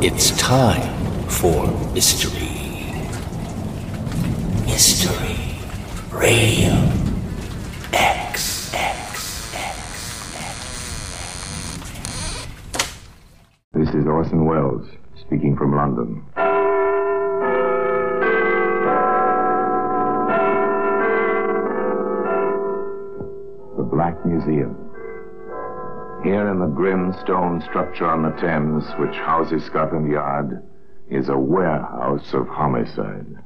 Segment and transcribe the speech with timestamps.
[0.00, 0.94] It's time
[1.26, 2.92] for mystery.
[4.64, 5.58] Mystery
[6.12, 6.70] Radio
[7.92, 8.72] X.
[8.72, 9.52] X.
[9.56, 12.46] X, X
[13.72, 14.86] this is Orson Welles
[15.20, 16.24] speaking from London.
[23.76, 24.87] The Black Museum.
[26.22, 30.62] Here in the grim stone structure on the Thames, which houses Scotland Yard,
[31.08, 33.38] is a warehouse of homicide.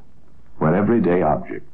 [0.59, 1.69] Where everyday objects,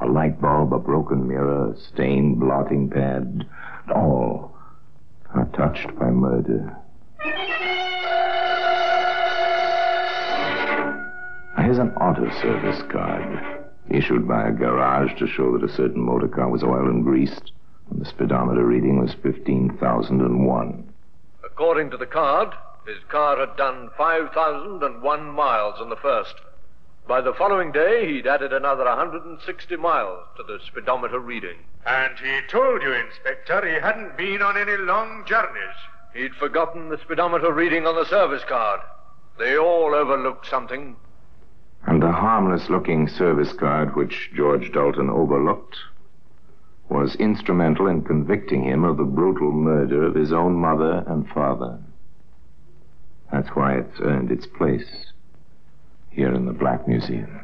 [0.00, 3.46] a light bulb, a broken mirror, a stained blotting pad,
[3.94, 4.56] all
[5.34, 6.76] are touched by murder.
[11.58, 16.28] Here's an auto service card issued by a garage to show that a certain motor
[16.28, 17.52] car was oil and greased,
[17.92, 20.92] the speedometer reading was 15,001.
[21.44, 22.54] According to the card,
[22.86, 26.34] his car had done 5,001 miles on the first.
[27.06, 31.58] By the following day, he'd added another 160 miles to the speedometer reading.
[31.84, 35.76] And he told you, Inspector, he hadn't been on any long journeys.
[36.14, 38.80] He'd forgotten the speedometer reading on the service card.
[39.38, 40.96] They all overlooked something.
[41.86, 45.78] And the harmless looking service card which George Dalton overlooked
[46.90, 51.78] was instrumental in convicting him of the brutal murder of his own mother and father.
[53.30, 55.12] That's why it's earned its place
[56.10, 57.40] here in the Black Museum.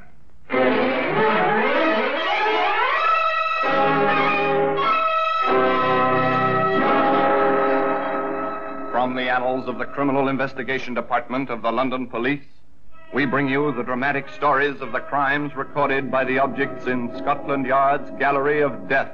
[8.91, 12.43] From the annals of the Criminal Investigation Department of the London Police,
[13.15, 17.65] we bring you the dramatic stories of the crimes recorded by the objects in Scotland
[17.65, 19.13] Yard's Gallery of Death,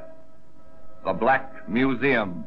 [1.04, 2.44] the Black Museum.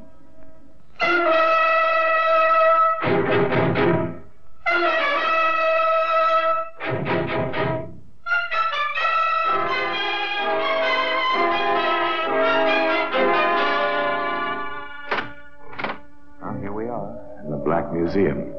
[16.42, 18.54] Well, here we are in the Black Museum.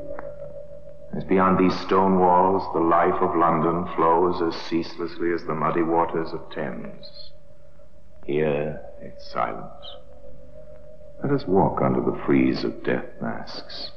[1.16, 5.82] As beyond these stone walls, the life of London flows as ceaselessly as the muddy
[5.82, 7.32] waters of Thames.
[8.26, 9.70] Here, it's silent.
[11.22, 13.92] Let us walk under the frieze of death masks,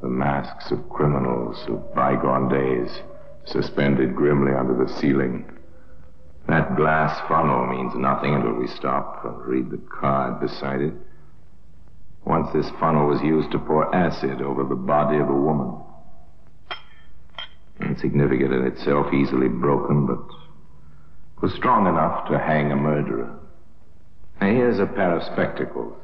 [0.00, 3.02] the masks of criminals of bygone days,
[3.46, 5.50] suspended grimly under the ceiling.
[6.46, 10.94] That glass funnel means nothing until we stop and read the card beside it.
[12.24, 15.82] Once this funnel was used to pour acid over the body of a woman.
[17.80, 20.22] Insignificant in itself, easily broken, but
[21.42, 23.40] was strong enough to hang a murderer.
[24.44, 25.96] Now, here's a pair of spectacles.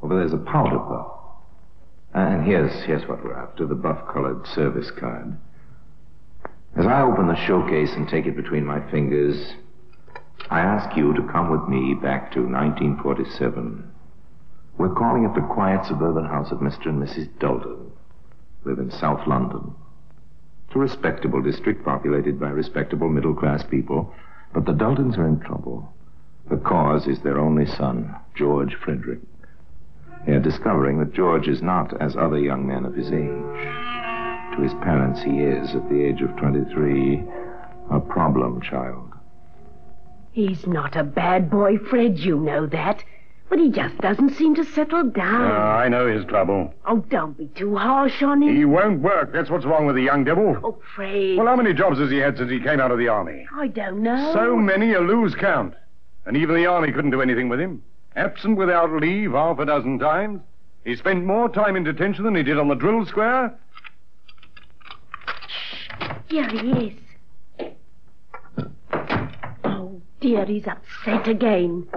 [0.00, 1.12] Over there's a powder puff.
[2.14, 5.36] And here's, here's what we're after, the buff-colored service card.
[6.74, 9.56] As I open the showcase and take it between my fingers,
[10.48, 13.92] I ask you to come with me back to 1947.
[14.78, 16.86] We're calling at the quiet suburban house of Mr.
[16.86, 17.28] and Mrs.
[17.40, 17.92] Dalton.
[18.64, 19.74] Live in South London.
[20.66, 24.14] It's a respectable district populated by respectable middle class people,
[24.54, 25.93] but the Daltons are in trouble.
[26.50, 29.20] The cause is their only son, George Frederick.
[30.26, 33.68] They're discovering that George is not as other young men of his age.
[34.56, 37.24] To his parents, he is, at the age of 23,
[37.90, 39.10] a problem child.
[40.32, 43.04] He's not a bad boy, Fred, you know that.
[43.50, 45.50] But he just doesn't seem to settle down.
[45.50, 46.72] Ah, I know his trouble.
[46.86, 48.56] Oh, don't be too harsh on him.
[48.56, 49.32] He won't work.
[49.32, 50.56] That's what's wrong with the young devil.
[50.64, 51.36] Oh, Fred.
[51.36, 53.46] Well, how many jobs has he had since he came out of the army?
[53.54, 54.32] I don't know.
[54.32, 55.74] So many you lose count.
[56.26, 57.82] And even the army couldn't do anything with him.
[58.16, 60.40] Absent without leave half a dozen times.
[60.84, 63.54] He spent more time in detention than he did on the drill square.
[65.48, 65.88] Shh.
[66.28, 67.72] Here he is.
[69.64, 71.88] Oh, dear, he's upset again.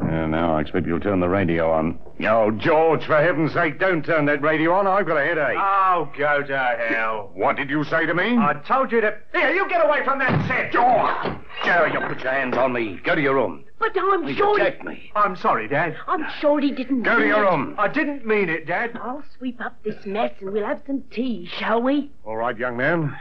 [0.00, 1.98] Yeah, now I expect you'll turn the radio on.
[2.26, 4.86] Oh, George, for heaven's sake, don't turn that radio on.
[4.86, 5.58] I've got a headache.
[5.58, 7.30] Oh, go to hell.
[7.34, 8.36] What did you say to me?
[8.38, 9.14] I told you to.
[9.32, 10.72] Here, you get away from that set.
[10.72, 11.36] George!
[11.64, 12.98] Joe, you put your hands on me.
[13.04, 13.64] Go to your room.
[13.82, 14.60] But I'm You sure.
[14.60, 15.10] attacked me.
[15.16, 15.96] I'm sorry, Dad.
[16.06, 17.02] I'm sure he didn't.
[17.02, 17.50] Go to your it.
[17.50, 17.74] room.
[17.78, 18.96] I didn't mean it, Dad.
[19.02, 22.08] I'll sweep up this mess and we'll have some tea, shall we?
[22.24, 23.16] All right, young man.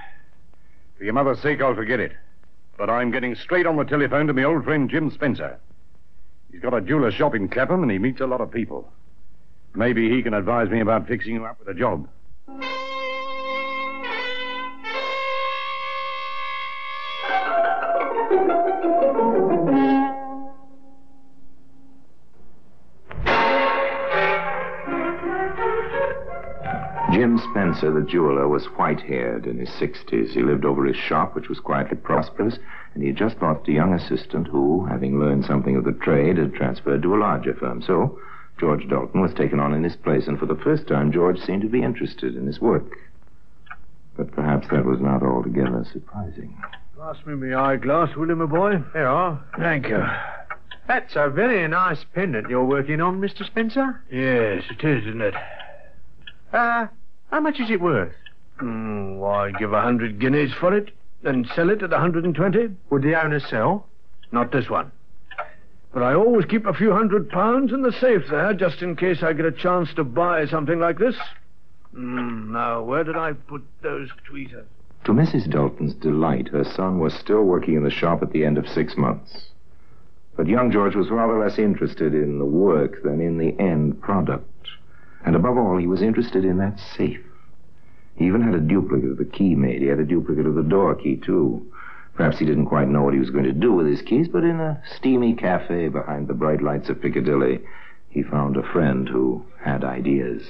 [1.00, 2.12] For your mother's sake, I'll forget it.
[2.78, 5.58] But I'm getting straight on the telephone to my old friend Jim Spencer.
[6.52, 8.88] He's got a jeweler's shop in Clapham, and he meets a lot of people.
[9.74, 12.08] Maybe he can advise me about fixing you up with a job.
[27.22, 30.32] Jim Spencer, the jeweler, was white haired in his 60s.
[30.32, 32.58] He lived over his shop, which was quietly prosperous,
[32.96, 36.40] and he had just lost a young assistant who, having learned something of the trade,
[36.40, 37.84] had transferred to a larger firm.
[37.84, 38.20] So,
[38.60, 41.62] George Dalton was taken on in his place, and for the first time, George seemed
[41.62, 42.92] to be interested in his work.
[44.18, 46.60] But perhaps that was not altogether surprising.
[46.98, 48.84] Pass me my eyeglass, will you, my boy?
[48.94, 49.46] Here you are.
[49.60, 50.04] Thank you.
[50.88, 53.46] That's a very nice pendant you're working on, Mr.
[53.46, 54.02] Spencer.
[54.10, 55.36] Yes, it is, isn't it?
[56.52, 56.88] Uh,
[57.32, 58.14] how much is it worth?
[58.62, 60.92] Mm, why, give a hundred guineas for it,
[61.24, 62.70] and sell it at a hundred and twenty.
[62.90, 63.88] Would the owner sell?
[64.32, 64.92] Not this one.
[65.94, 69.24] But I always keep a few hundred pounds in the safe there, just in case
[69.24, 71.16] I get a chance to buy something like this.
[71.94, 74.66] Mm, now, where did I put those tweeters?
[75.06, 75.50] To Mrs.
[75.50, 78.96] Dalton's delight, her son was still working in the shop at the end of six
[78.96, 79.48] months.
[80.38, 84.48] But young George was rather less interested in the work than in the end product.
[85.26, 87.22] And above all, he was interested in that safe.
[88.16, 89.82] He even had a duplicate of the key made.
[89.82, 91.72] He had a duplicate of the door key, too.
[92.14, 94.44] Perhaps he didn't quite know what he was going to do with his keys, but
[94.44, 97.62] in a steamy cafe behind the bright lights of Piccadilly,
[98.10, 100.44] he found a friend who had ideas.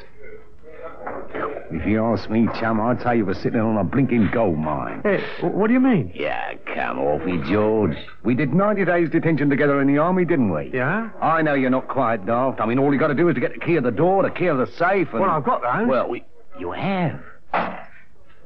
[1.72, 5.02] If you ask me, chum, I'd say you were sitting on a blinking gold mine.
[5.04, 6.12] Hey, what do you mean?
[6.14, 7.96] Yeah, come off me, George.
[8.24, 10.70] We did 90 days detention together in the army, didn't we?
[10.74, 11.10] Yeah?
[11.22, 12.60] I know you're not quite daft.
[12.60, 14.22] I mean, all you got to do is to get the key of the door,
[14.24, 15.22] the key of the safe, and...
[15.22, 15.88] Well, I've got those.
[15.88, 16.24] Well, we...
[16.60, 17.22] You have?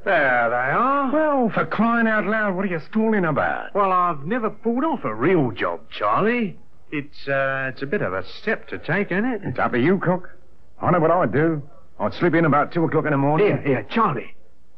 [0.05, 1.11] There they are.
[1.11, 3.73] Well, for crying out loud, what are you stalling about?
[3.73, 6.59] Well, I've never pulled off a real job, Charlie.
[6.91, 9.41] It's, uh, it's a bit of a step to take, isn't it?
[9.43, 10.29] It's up to you, Cook.
[10.79, 11.63] I know what I'd do.
[11.99, 13.47] I'd slip in about two o'clock in the morning.
[13.47, 14.35] Here, here, Charlie.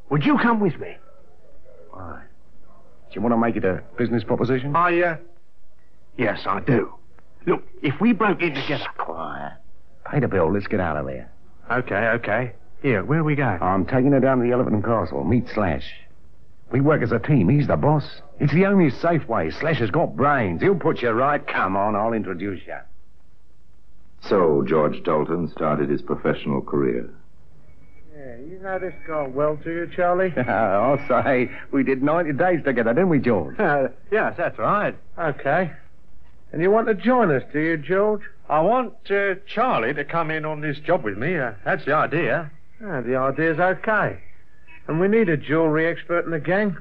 [0.10, 0.96] Would you come with me?
[1.92, 2.22] Why?
[3.10, 4.76] Do you want to make it a business proposition?
[4.76, 5.18] I, uh...
[6.18, 6.94] Yes, I do.
[7.46, 8.86] Look, if we broke in together...
[8.98, 9.54] Quiet.
[10.10, 10.52] Pay the bill.
[10.52, 11.30] Let's get out of here.
[11.72, 12.54] Okay, okay.
[12.82, 13.44] Here, where we go?
[13.44, 15.24] I'm taking her down to the Elephant and Castle.
[15.24, 15.86] Meet Slash.
[16.72, 17.50] We work as a team.
[17.50, 18.22] He's the boss.
[18.40, 19.50] It's the only safe way.
[19.52, 20.62] Slash has got brains.
[20.62, 21.46] He'll put you right.
[21.46, 22.78] Come on, I'll introduce you.
[24.22, 27.10] So, George Dalton started his professional career.
[28.16, 30.34] Yeah, you know this gone well to you, Charlie?
[30.38, 33.60] I'll say we did 90 days together, didn't we, George?
[33.60, 34.96] Uh, yes, that's right.
[35.18, 35.72] Okay.
[36.52, 38.22] And you want to join us, do you, George?
[38.50, 41.38] I want uh, Charlie to come in on this job with me.
[41.38, 42.52] Uh, that's the idea.
[42.82, 44.20] Yeah, the idea's okay.
[44.88, 46.78] And we need a jewelry expert in the gang.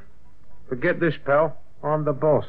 [0.69, 1.56] Forget this, pal.
[1.82, 2.47] I'm the boss.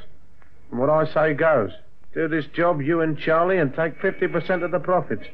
[0.72, 1.72] And what I say goes.
[2.18, 5.26] Do this job, you and Charlie, and take 50% of the profits.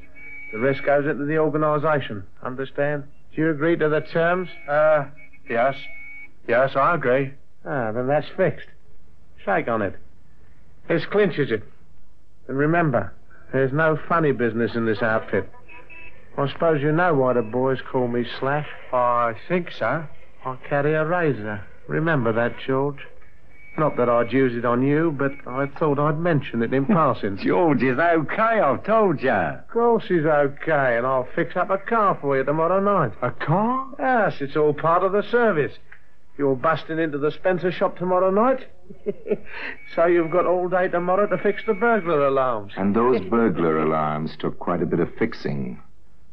[0.52, 2.26] The rest goes into the organisation.
[2.44, 3.06] Understand?
[3.34, 4.50] Do you agree to the terms?
[4.68, 5.06] Uh,
[5.50, 5.76] yes.
[6.46, 7.36] Yes, I agree.
[7.66, 8.68] Ah, then that's fixed.
[9.46, 9.96] Shake on it.
[10.90, 11.64] This clinches it.
[12.50, 13.14] And remember,
[13.54, 15.50] there's no funny business in this outfit.
[16.38, 18.68] I suppose you know why the boys call me Slash.
[18.92, 20.06] I think so.
[20.46, 21.64] I carry a razor.
[21.88, 23.00] Remember that, George.
[23.78, 27.38] Not that I'd use it on you, but I thought I'd mention it in passing.
[27.38, 29.32] George is okay, I've told you.
[29.32, 33.14] Of course he's okay, and I'll fix up a car for you tomorrow night.
[33.22, 33.88] A car?
[33.98, 35.74] Yes, it's all part of the service.
[36.38, 38.66] You're busting into the Spencer shop tomorrow night.
[39.96, 42.74] so you've got all day tomorrow to fix the burglar alarms.
[42.76, 45.82] And those burglar alarms took quite a bit of fixing.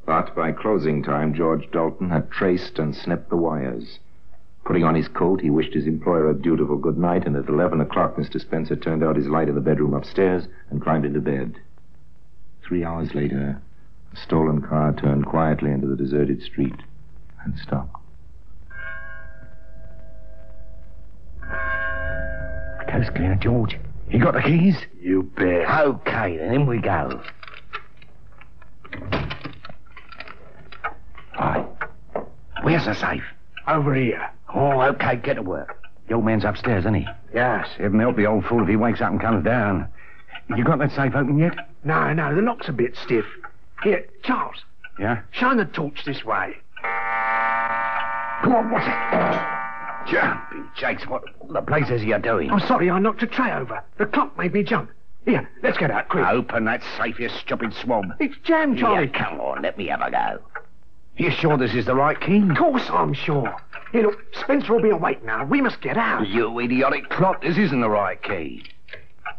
[0.06, 3.98] But by closing time, George Dalton had traced and snipped the wires.
[4.64, 7.80] Putting on his coat, he wished his employer a dutiful good night, and at 11
[7.80, 8.40] o'clock, Mr.
[8.40, 11.54] Spencer turned out his light in the bedroom upstairs and climbed into bed.
[12.62, 13.60] Three hours later,
[14.12, 16.76] a stolen car turned quietly into the deserted street
[17.44, 17.96] and stopped.
[22.88, 23.78] Coast clear, George.
[24.08, 24.76] You got the keys?
[25.00, 25.68] You bet.
[25.68, 27.20] Okay, then in we go.
[31.38, 31.66] Right.
[32.62, 33.24] Where's the safe?
[33.66, 34.30] Over here.
[34.54, 35.76] Oh, okay, get to work.
[36.08, 37.06] The old man's upstairs, isn't he?
[37.34, 37.68] Yes.
[37.78, 39.86] Heaven help the old fool if he wakes up and comes down.
[40.56, 41.54] You got that safe open yet?
[41.84, 43.24] No, no, the lock's a bit stiff.
[43.84, 44.56] Here, Charles,
[44.98, 45.20] Yeah?
[45.30, 46.56] shine the torch this way.
[48.42, 50.10] Come on, what's it?
[50.10, 52.50] Jumping jakes, what the places are you doing?
[52.50, 53.82] I'm sorry I knocked a tray over.
[53.98, 54.90] The clock made me jump.
[55.26, 56.26] Here, let's get out quick.
[56.26, 58.06] Open that safe, you stupid swab.
[58.18, 59.10] It's jammed, Charlie.
[59.12, 60.38] Yeah, come on, let me have a go.
[61.20, 62.40] You sure this is the right key?
[62.48, 63.54] Of course I'm sure.
[63.92, 65.44] Here, look, Spencer will be awake now.
[65.44, 66.26] We must get out.
[66.26, 68.64] You idiotic clot, this isn't the right key.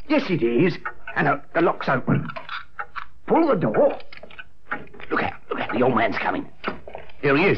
[0.07, 0.77] Yes, it is.
[1.15, 2.27] And uh, the lock's open.
[3.25, 3.97] Pull the door.
[5.09, 6.47] Look out, look out, the old man's coming.
[7.23, 7.57] Here he is.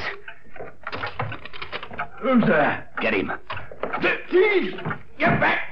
[2.22, 2.88] Who's there?
[3.02, 3.30] Get him.
[4.30, 4.74] Please,
[5.20, 5.70] get back.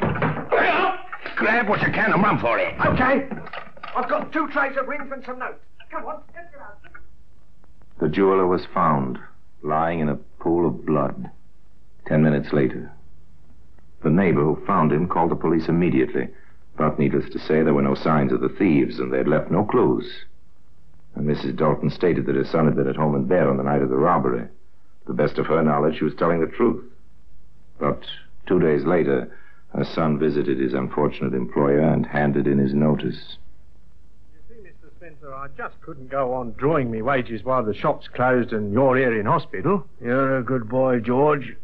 [1.37, 2.75] Grab what you can and run for it.
[2.85, 3.29] Okay.
[3.95, 5.63] I've got two trays of rings and some notes.
[5.89, 6.90] Come on, let's get out.
[8.01, 9.19] The jeweler was found,
[9.61, 11.29] lying in a pool of blood.
[12.07, 12.91] Ten minutes later,
[14.01, 16.29] the neighbor who found him called the police immediately.
[16.75, 19.51] But needless to say, there were no signs of the thieves, and they had left
[19.51, 20.25] no clues.
[21.13, 21.55] And Mrs.
[21.55, 23.89] Dalton stated that her son had been at home in bed on the night of
[23.89, 24.45] the robbery.
[24.45, 26.83] To the best of her knowledge, she was telling the truth.
[27.77, 28.03] But
[28.47, 29.29] two days later,
[29.75, 33.37] her son visited his unfortunate employer and handed in his notice.
[35.21, 35.33] You see, Mr.
[35.33, 38.97] Spencer, I just couldn't go on drawing me wages while the shop's closed and you're
[38.97, 39.85] here in hospital.
[40.01, 41.55] You're a good boy, George.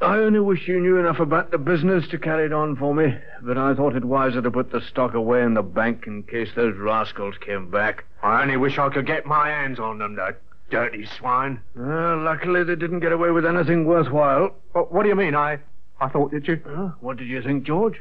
[0.00, 3.14] I only wish you knew enough about the business to carry it on for me,
[3.42, 6.48] but I thought it wiser to put the stock away in the bank in case
[6.56, 8.04] those rascals came back.
[8.22, 10.36] I only wish I could get my hands on them, the
[10.70, 11.60] dirty swine.
[11.76, 14.54] Well, luckily they didn't get away with anything worthwhile.
[14.72, 15.34] What, what do you mean?
[15.34, 15.58] I,
[16.00, 16.62] I thought that you...
[16.66, 16.92] Huh?
[17.00, 18.00] What did you think, George?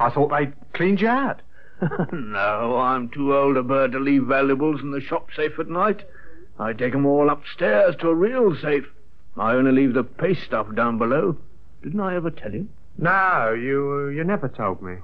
[0.00, 1.40] I thought they cleaned you out.
[2.12, 6.02] no, I'm too old a bird to leave valuables in the shop safe at night.
[6.58, 8.86] I take 'em all upstairs to a real safe.
[9.36, 11.36] I only leave the paste stuff down below.
[11.82, 12.68] Didn't I ever tell you?
[12.96, 14.96] No, you, you never told me.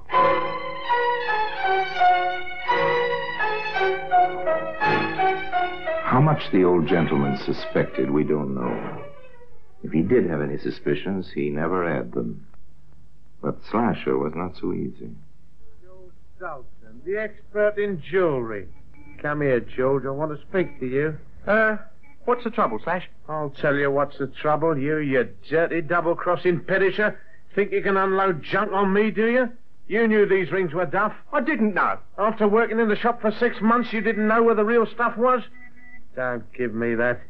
[6.03, 9.03] How much the old gentleman suspected, we don't know.
[9.83, 12.47] If he did have any suspicions, he never had them.
[13.41, 15.11] But Slasher was not so easy.
[16.45, 18.69] Dalton, the expert in jewelry.
[19.23, 20.05] Come here, George.
[20.05, 21.17] I want to speak to you.
[21.47, 21.79] Uh,
[22.27, 23.09] what's the trouble, Slash?
[23.31, 24.77] I'll tell you what's the trouble.
[24.77, 27.19] You, you dirty double-crossing perisher.
[27.55, 29.49] Think you can unload junk on me, do you?
[29.89, 31.15] You knew these rings were duff.
[31.33, 31.99] I didn't know.
[32.19, 35.17] After working in the shop for six months, you didn't know where the real stuff
[35.17, 35.41] was?
[36.15, 37.23] Don't give me that.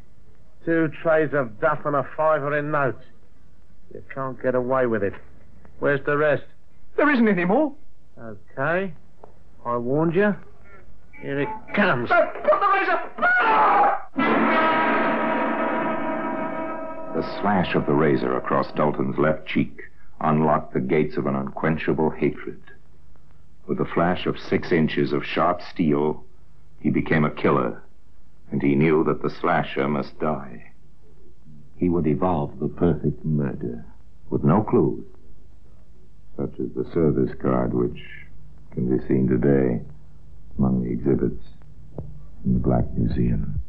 [0.65, 3.05] Two trays of duff and a fiver in notes.
[3.93, 5.13] You can't get away with it.
[5.79, 6.43] Where's the rest?
[6.97, 7.73] There isn't any more.
[8.19, 8.93] Okay.
[9.65, 10.35] I warned you.
[11.21, 12.11] Here it comes.
[12.11, 13.01] Uh, put the razor.
[17.15, 19.81] The slash of the razor across Dalton's left cheek
[20.21, 22.61] unlocked the gates of an unquenchable hatred.
[23.65, 26.23] With a flash of six inches of sharp steel,
[26.79, 27.81] he became a killer,
[28.51, 30.71] and he knew that the slasher must die.
[31.77, 33.83] He would evolve the perfect murder
[34.29, 35.05] with no clues,
[36.37, 37.99] such as the service card which
[38.75, 39.81] can be seen today
[40.57, 41.41] among the exhibits
[42.43, 43.61] in the Black Museum.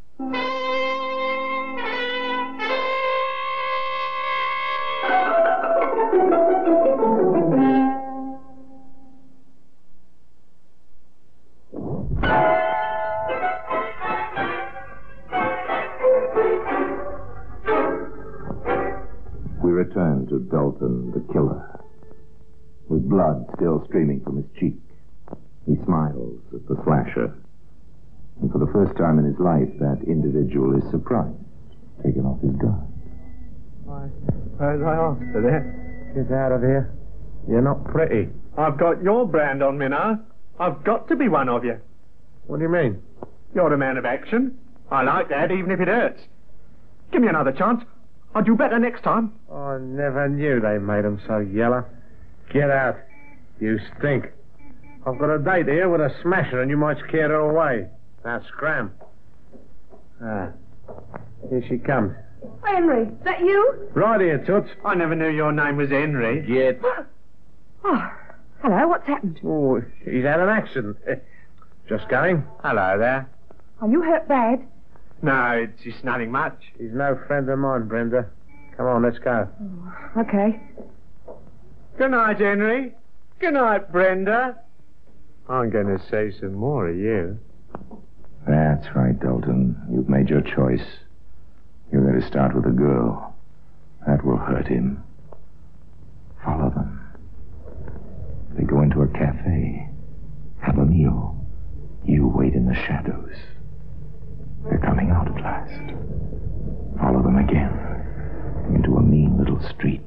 [19.63, 21.63] We return to Dalton, the killer.
[22.89, 24.75] With blood still streaming from his cheek,
[25.67, 27.35] he smiles at the slasher.
[28.41, 31.37] And for the first time in his life, that individual is surprised,
[32.05, 32.87] taken off his guard.
[33.85, 34.09] Why,
[34.53, 36.15] suppose I asked for that.
[36.15, 36.91] Get out of here.
[37.49, 38.29] You're not pretty.
[38.59, 40.21] I've got your brand on me now.
[40.59, 41.79] I've got to be one of you.
[42.47, 43.03] What do you mean?
[43.55, 44.57] You're a man of action.
[44.91, 46.23] I like that, even if it hurts.
[47.13, 47.83] Give me another chance.
[48.35, 49.33] I'll do better next time.
[49.53, 51.85] I never knew they made 'em so yellow.
[52.53, 52.97] Get out.
[53.61, 54.31] You stink.
[55.07, 57.87] I've got a date here with a smasher, and you might scare her away.
[58.25, 58.93] Now scram.
[60.23, 60.49] Ah,
[61.49, 62.13] here she comes.
[62.65, 63.89] Henry, is that you?
[63.95, 64.71] Right here, Toots.
[64.85, 66.43] I never knew your name was Henry.
[66.43, 66.81] Get.
[67.89, 68.11] Oh,
[68.63, 69.39] hello, what's happened?
[69.47, 70.97] Oh, he's had an accident.
[71.89, 72.43] Just going.
[72.65, 73.31] Hello there.
[73.81, 74.67] Are you hurt bad?
[75.23, 76.61] No, it's just nothing much.
[76.77, 78.27] He's no friend of mine, Brenda.
[78.77, 79.49] Come on, let's go.
[80.17, 80.59] Okay.
[81.97, 82.93] Good night, Henry.
[83.39, 84.57] Good night, Brenda.
[85.49, 87.39] I'm going to say some more of you.
[88.49, 89.81] That's right, Dalton.
[89.93, 90.87] You've made your choice.
[91.93, 93.37] You're going to start with a girl.
[94.07, 95.05] That will hurt him.
[96.45, 97.01] Follow them.
[98.57, 99.89] They go into a cafe.
[100.63, 101.37] Have a meal.
[102.05, 103.35] You wait in the shadows.
[104.65, 105.93] They're coming out at last.
[106.99, 107.73] Follow them again.
[108.75, 110.03] Into a mean little street.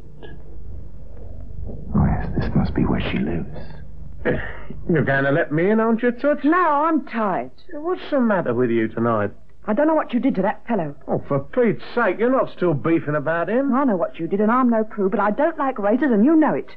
[1.96, 3.78] Oh, yes, this must be where she lives.
[4.89, 6.41] You're going to let me in, aren't you, Toots?
[6.43, 7.51] No, I'm tired.
[7.71, 9.31] What's the matter with you tonight?
[9.65, 10.95] I don't know what you did to that fellow.
[11.07, 13.73] Oh, for Pete's sake, you're not still beefing about him.
[13.73, 16.25] I know what you did, and I'm no prude, but I don't like razors, and
[16.25, 16.69] you know it.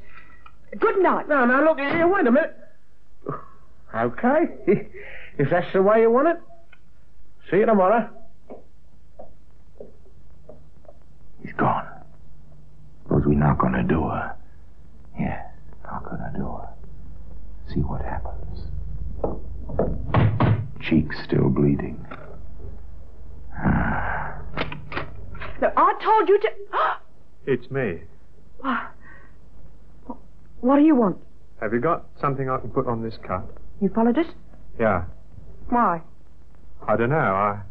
[0.78, 1.28] Good night.
[1.28, 2.56] No, no, look here, wait a minute.
[3.94, 4.46] Okay,
[5.38, 6.40] if that's the way you want it.
[7.50, 8.08] See you tomorrow.
[11.42, 11.86] He's gone.
[13.02, 14.34] Suppose we knock on her door.
[15.18, 15.44] Yes,
[15.84, 16.71] knock on her door.
[17.72, 18.58] See what happens.
[20.82, 22.04] Cheeks still bleeding.
[25.60, 26.48] Look, I told you to.
[27.44, 27.98] It's me.
[30.60, 31.18] what do you want?
[31.60, 33.44] Have you got something I can put on this cut?
[33.80, 34.26] You followed us?
[34.78, 35.06] Yeah.
[35.68, 36.02] Why?
[36.86, 37.16] I don't know.
[37.16, 37.62] I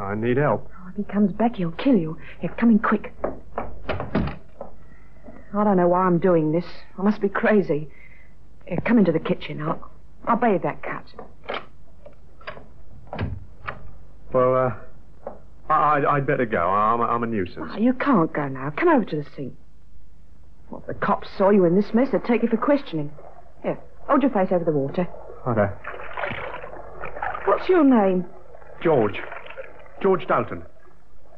[0.00, 0.68] I need help.
[0.74, 2.18] Oh, if he comes back, he'll kill you.
[2.40, 3.14] Here, come in quick.
[3.86, 6.64] I don't know why I'm doing this.
[6.98, 7.88] I must be crazy.
[8.70, 9.60] Here, come into the kitchen.
[9.60, 9.90] I'll,
[10.28, 11.04] I'll bathe that cut.
[14.32, 15.32] Well, uh,
[15.72, 16.68] I, I'd, better go.
[16.68, 17.72] I'm, a- I'm a nuisance.
[17.74, 18.70] Oh, you can't go now.
[18.70, 19.54] Come over to the sink.
[20.70, 23.10] Well, if the cops saw you in this mess, they'd take you for questioning.
[23.64, 25.08] Here, hold your face over the water.
[25.48, 25.66] Okay.
[27.46, 28.24] What's your name?
[28.80, 29.18] George.
[30.00, 30.62] George Dalton.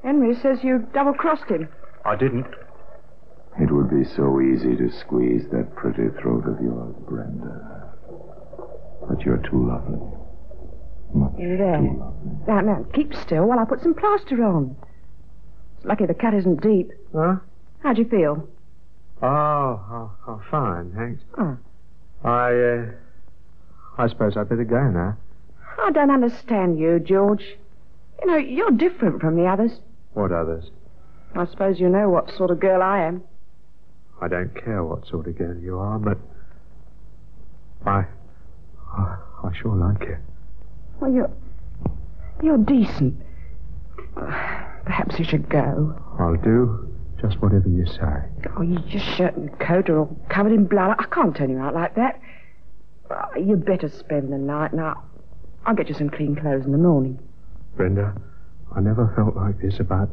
[0.02, 1.66] Henry says you double-crossed him.
[2.04, 2.44] I didn't.
[3.60, 7.90] It would be so easy to squeeze that pretty throat of yours, Brenda.
[9.08, 10.00] But you're too lovely.
[11.14, 11.76] Much You there.
[11.78, 12.30] too lovely.
[12.48, 14.74] Now, now, keep still while I put some plaster on.
[15.76, 16.92] It's lucky the cut isn't deep.
[17.14, 17.36] Huh?
[17.82, 18.48] How'd you feel?
[19.22, 21.22] Oh, oh, oh fine, thanks.
[21.38, 21.56] Oh.
[22.24, 22.86] I, uh,
[23.98, 25.16] I suppose I'd better go now.
[25.82, 27.44] I don't understand you, George.
[28.20, 29.72] You know, you're different from the others.
[30.14, 30.70] What others?
[31.34, 33.22] I suppose you know what sort of girl I am.
[34.22, 36.16] I don't care what sort of girl you are, but
[37.84, 38.04] I,
[38.96, 40.16] I, I sure like you.
[41.00, 41.30] Well, you're.
[42.42, 43.20] You're decent.
[44.14, 45.94] Perhaps you should go.
[46.18, 48.48] I'll do just whatever you say.
[48.56, 50.96] Oh, you, your shirt and coat are all covered in blood.
[50.98, 52.20] I can't turn you out like that.
[53.10, 54.72] Uh, oh, you'd better spend the night.
[54.72, 55.04] Now,
[55.66, 57.18] I'll get you some clean clothes in the morning.
[57.76, 58.14] Brenda,
[58.74, 60.10] I never felt like this about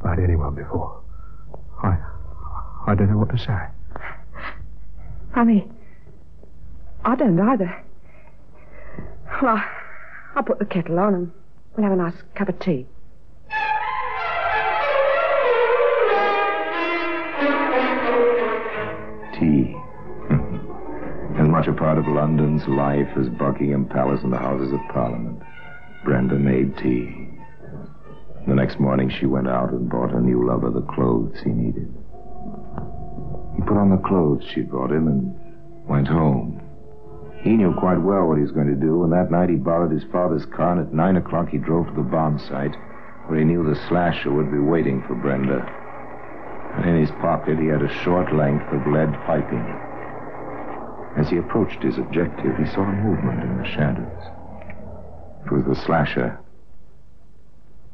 [0.00, 1.00] about anyone before.
[1.82, 1.96] I
[2.86, 3.58] I don't know what to say.
[5.32, 5.68] Honey,
[7.04, 7.82] I don't either.
[9.40, 9.68] Well, I-
[10.34, 11.32] I'll put the kettle on and
[11.76, 12.86] we'll have a nice cup of tea.
[19.38, 19.74] Tea.
[21.38, 25.40] as much a part of London's life as Buckingham Palace and the Houses of Parliament.
[26.04, 27.28] Brenda made tea.
[28.46, 31.92] The next morning she went out and bought her new lover the clothes he needed.
[33.56, 35.34] He put on the clothes she'd brought him and
[35.86, 36.60] went home.
[37.42, 39.90] He knew quite well what he was going to do, and that night he borrowed
[39.90, 42.74] his father's car, and at nine o'clock he drove to the bomb site,
[43.26, 45.60] where he knew the slasher would be waiting for Brenda.
[46.76, 49.66] And in his pocket he had a short length of lead piping.
[51.16, 54.22] As he approached his objective, he saw a movement in the shadows.
[55.44, 56.38] It was the slasher.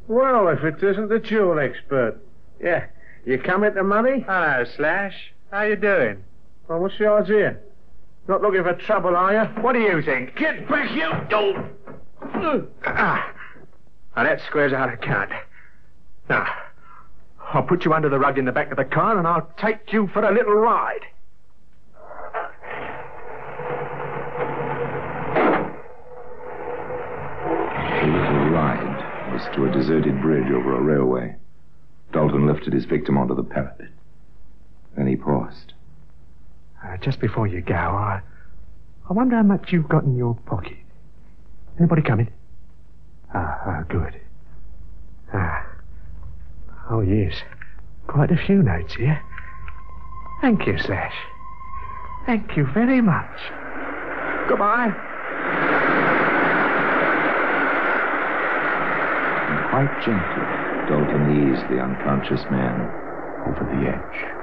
[0.07, 2.21] Well, if it isn't the jewel expert.
[2.61, 2.87] Yeah.
[3.25, 4.21] You come into money?
[4.21, 5.33] Hello, Slash.
[5.51, 6.23] How you doing?
[6.69, 7.57] Well, what's the idea?
[8.29, 9.63] Not looking for trouble, are you?
[9.63, 10.37] What do you think?
[10.37, 11.57] Get back, you dope!
[12.85, 13.33] Ah.
[14.15, 15.31] Now, that squares out a count.
[16.29, 16.47] Now,
[17.41, 19.91] I'll put you under the rug in the back of the car and I'll take
[19.93, 21.01] you for a little ride.
[28.01, 31.37] The little ride was to a deserted bridge over a railway.
[32.13, 33.89] Dalton lifted his victim onto the parapet.
[34.99, 35.75] Then he paused.
[36.85, 38.21] Uh, just before you go, I,
[39.09, 40.77] I wonder how much you've got in your pocket.
[41.79, 42.29] Anybody coming?
[43.33, 44.21] Ah, ah, good.
[45.33, 45.65] Ah.
[46.91, 47.33] Oh, yes.
[48.09, 49.23] Quite a few notes here.
[50.41, 51.15] Thank you, Slash.
[52.27, 53.39] Thank you very much.
[54.49, 54.91] Goodbye.
[59.47, 60.45] And quite gently,
[60.91, 62.81] Dalton eased the unconscious man
[63.47, 64.38] over the edge.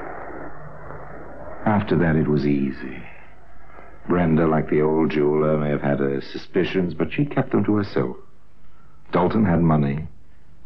[1.65, 3.01] After that, it was easy.
[4.07, 7.75] Brenda, like the old jeweler, may have had her suspicions, but she kept them to
[7.75, 8.17] herself.
[9.11, 10.07] Dalton had money,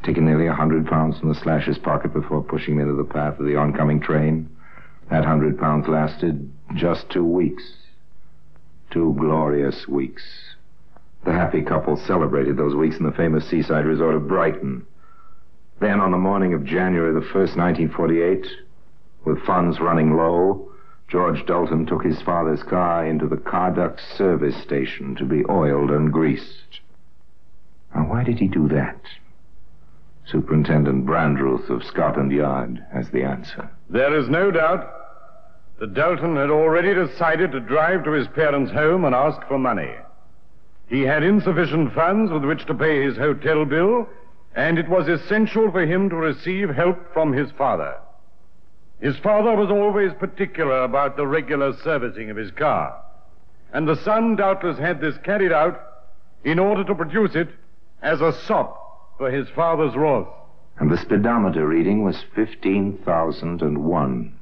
[0.03, 3.39] taken nearly a hundred pounds from the slasher's pocket before pushing him into the path
[3.39, 4.49] of the oncoming train.
[5.09, 7.63] That hundred pounds lasted just two weeks.
[8.91, 10.23] Two glorious weeks.
[11.23, 14.85] The happy couple celebrated those weeks in the famous seaside resort of Brighton.
[15.79, 18.47] Then, on the morning of January the 1st, 1948,
[19.25, 20.68] with funds running low,
[21.09, 26.13] George Dalton took his father's car into the Carduck service station to be oiled and
[26.13, 26.79] greased.
[27.95, 29.01] Now, why did he do that?
[30.27, 33.69] Superintendent Brandruth of Scotland Yard has the answer.
[33.89, 34.87] There is no doubt
[35.79, 39.95] that Dalton had already decided to drive to his parents' home and ask for money.
[40.87, 44.07] He had insufficient funds with which to pay his hotel bill,
[44.55, 47.95] and it was essential for him to receive help from his father.
[48.99, 53.01] His father was always particular about the regular servicing of his car,
[53.71, 55.81] and the son doubtless had this carried out
[56.43, 57.49] in order to produce it
[58.01, 60.27] as a sop for his father's wrath.
[60.79, 64.33] And the speedometer reading was 15,001,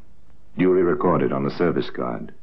[0.57, 2.33] duly recorded on the service card.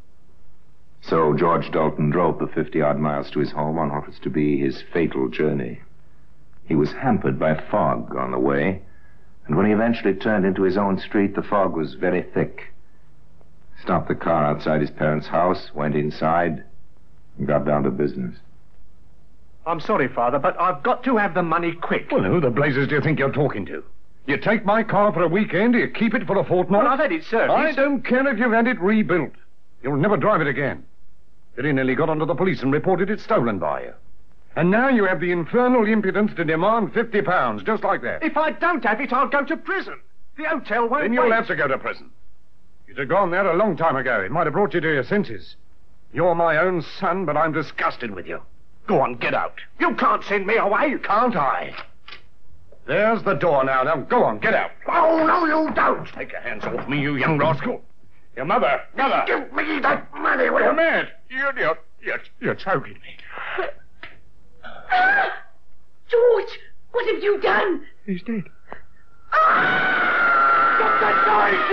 [1.01, 4.31] So George Dalton drove the 50 odd miles to his home on what was to
[4.31, 5.83] be his fatal journey.
[6.67, 8.83] He was hampered by fog on the way,
[9.47, 12.73] and when he eventually turned into his own street, the fog was very thick.
[13.83, 16.65] Stopped the car outside his parents' house, went inside,
[17.39, 18.35] and got down to business.
[19.67, 22.09] I'm sorry, Father, but I've got to have the money quick.
[22.11, 23.83] Well, who the blazes do you think you're talking to?
[24.27, 26.83] You take my car for a weekend, you keep it for a fortnight?
[26.83, 27.51] Well, I've had it serviced.
[27.51, 29.33] I don't care if you've had it rebuilt.
[29.83, 30.85] You'll never drive it again.
[31.57, 33.93] Billy nearly got onto the police and reported it stolen by you.
[34.57, 38.23] And now you have the infernal impudence to demand fifty pounds, just like that.
[38.23, 40.01] If I don't have it, I'll go to prison.
[40.37, 41.33] The hotel won't Then you'll wait.
[41.33, 42.11] have to go to prison.
[42.87, 44.21] You'd have gone there a long time ago.
[44.21, 45.57] It might have brought you to your senses.
[46.13, 48.41] You're my own son, but I'm disgusted with you.
[48.87, 49.55] Go on, get out.
[49.81, 50.95] You can't send me away.
[51.03, 51.75] Can't I?
[52.87, 53.83] There's the door now.
[53.83, 54.71] Now, go on, get out.
[54.87, 56.07] Oh, no, you don't.
[56.09, 57.81] Take your hands off me, you young rascal.
[58.37, 59.25] Your mother, mother.
[59.27, 60.77] Give me that money, will You're you?
[60.77, 61.09] mad.
[61.31, 63.65] You're, you're, you're, you're choking me.
[64.95, 65.43] Ah!
[66.09, 66.59] George,
[66.93, 67.83] what have you done?
[68.07, 68.45] He's dead.
[69.31, 71.71] Stop that noise,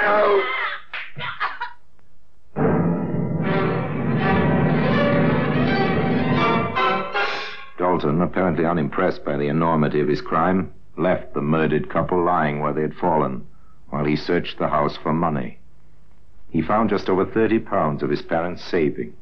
[7.78, 12.74] Dalton, apparently unimpressed by the enormity of his crime, left the murdered couple lying where
[12.74, 13.46] they had fallen
[13.90, 15.60] while he searched the house for money.
[16.50, 19.16] He found just over 30 pounds of his parents' savings.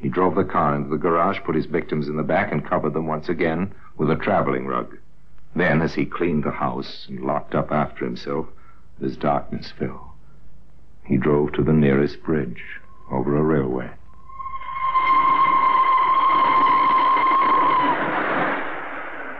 [0.00, 2.92] He drove the car into the garage, put his victims in the back, and covered
[2.94, 4.96] them once again with a traveling rug.
[5.56, 8.46] Then, as he cleaned the house and locked up after himself,
[9.02, 10.14] as darkness fell,
[11.04, 12.62] he drove to the nearest bridge
[13.10, 13.90] over a railway.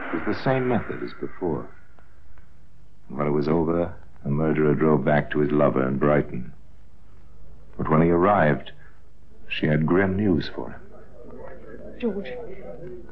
[0.07, 1.69] It was the same method as before.
[3.07, 3.93] When it was over,
[4.23, 6.51] the murderer drove back to his lover in Brighton.
[7.77, 8.71] But when he arrived,
[9.49, 10.81] she had grim news for him.
[11.99, 12.29] George,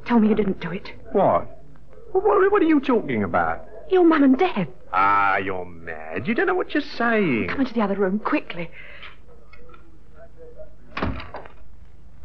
[0.06, 0.92] tell me you didn't do it.
[1.12, 1.64] What?
[2.12, 3.66] What, what are you talking about?
[3.90, 4.68] Your mum and dad.
[4.94, 6.28] Ah, you're mad.
[6.28, 7.48] You don't know what you're saying.
[7.50, 8.70] Come into the other room, quickly.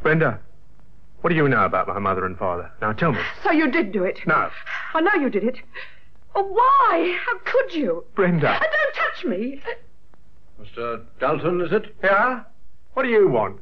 [0.03, 0.41] Brenda,
[1.21, 2.71] what do you know about my mother and father?
[2.81, 3.21] Now tell me.
[3.45, 4.19] So you did do it.
[4.27, 4.51] No.
[4.95, 5.59] I know you did it.
[6.35, 7.17] Oh, why?
[7.25, 8.05] How could you?
[8.15, 8.51] Brenda.
[8.51, 9.61] Uh, don't touch me.
[10.61, 11.05] Mr.
[11.21, 11.95] Dalton, is it?
[12.03, 12.43] Yeah?
[12.95, 13.61] What do you want?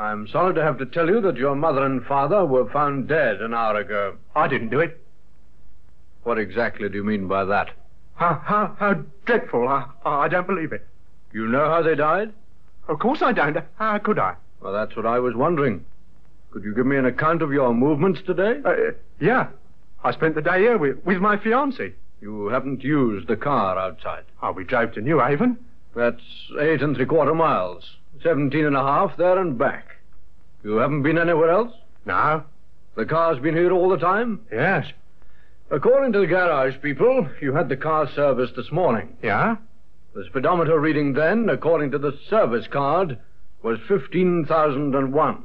[0.00, 3.42] I'm sorry to have to tell you that your mother and father were found dead
[3.42, 4.16] an hour ago.
[4.34, 4.98] I didn't do it.
[6.22, 7.68] What exactly do you mean by that?
[8.14, 8.94] How, how, how
[9.26, 9.68] dreadful.
[9.68, 10.86] I, I don't believe it.
[11.32, 12.32] You know how they died?
[12.88, 13.58] Of course I don't.
[13.76, 14.36] How could I?
[14.62, 15.84] Well, that's what I was wondering.
[16.50, 18.58] Could you give me an account of your movements today?
[18.64, 19.48] Uh, yeah.
[20.02, 21.92] I spent the day here with, with my fiancée.
[22.22, 24.24] You haven't used the car outside.
[24.42, 25.58] Oh, we drove to Newhaven.
[25.94, 26.22] That's
[26.58, 27.84] eight and three quarter miles.
[28.22, 29.89] Seventeen and a half there and back.
[30.62, 31.72] You haven't been anywhere else?
[32.04, 32.44] No.
[32.94, 34.40] The car's been here all the time?
[34.52, 34.86] Yes.
[35.70, 39.16] According to the garage people, you had the car serviced this morning.
[39.22, 39.56] Yeah?
[40.14, 43.18] The speedometer reading then, according to the service card,
[43.62, 45.44] was 15,001.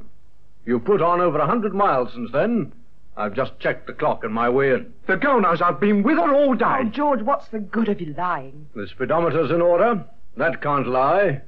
[0.64, 2.72] You put on over a hundred miles since then.
[3.16, 4.92] I've just checked the clock on my way in.
[5.06, 6.64] The girl knows I've been with her all day.
[6.80, 8.66] Oh, George, what's the good of you lying?
[8.74, 10.04] The speedometer's in order.
[10.36, 11.40] That can't lie.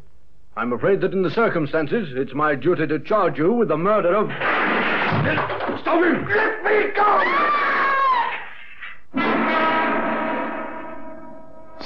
[0.59, 4.13] I'm afraid that in the circumstances, it's my duty to charge you with the murder
[4.17, 4.27] of.
[5.79, 6.27] Stop him!
[6.27, 7.23] Let me go!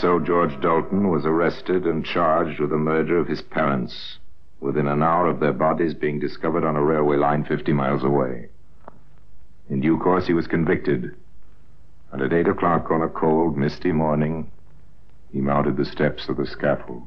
[0.00, 4.16] So George Dalton was arrested and charged with the murder of his parents
[4.60, 8.48] within an hour of their bodies being discovered on a railway line 50 miles away.
[9.68, 11.14] In due course, he was convicted.
[12.10, 14.50] And at 8 o'clock on a cold, misty morning,
[15.30, 17.06] he mounted the steps of the scaffold.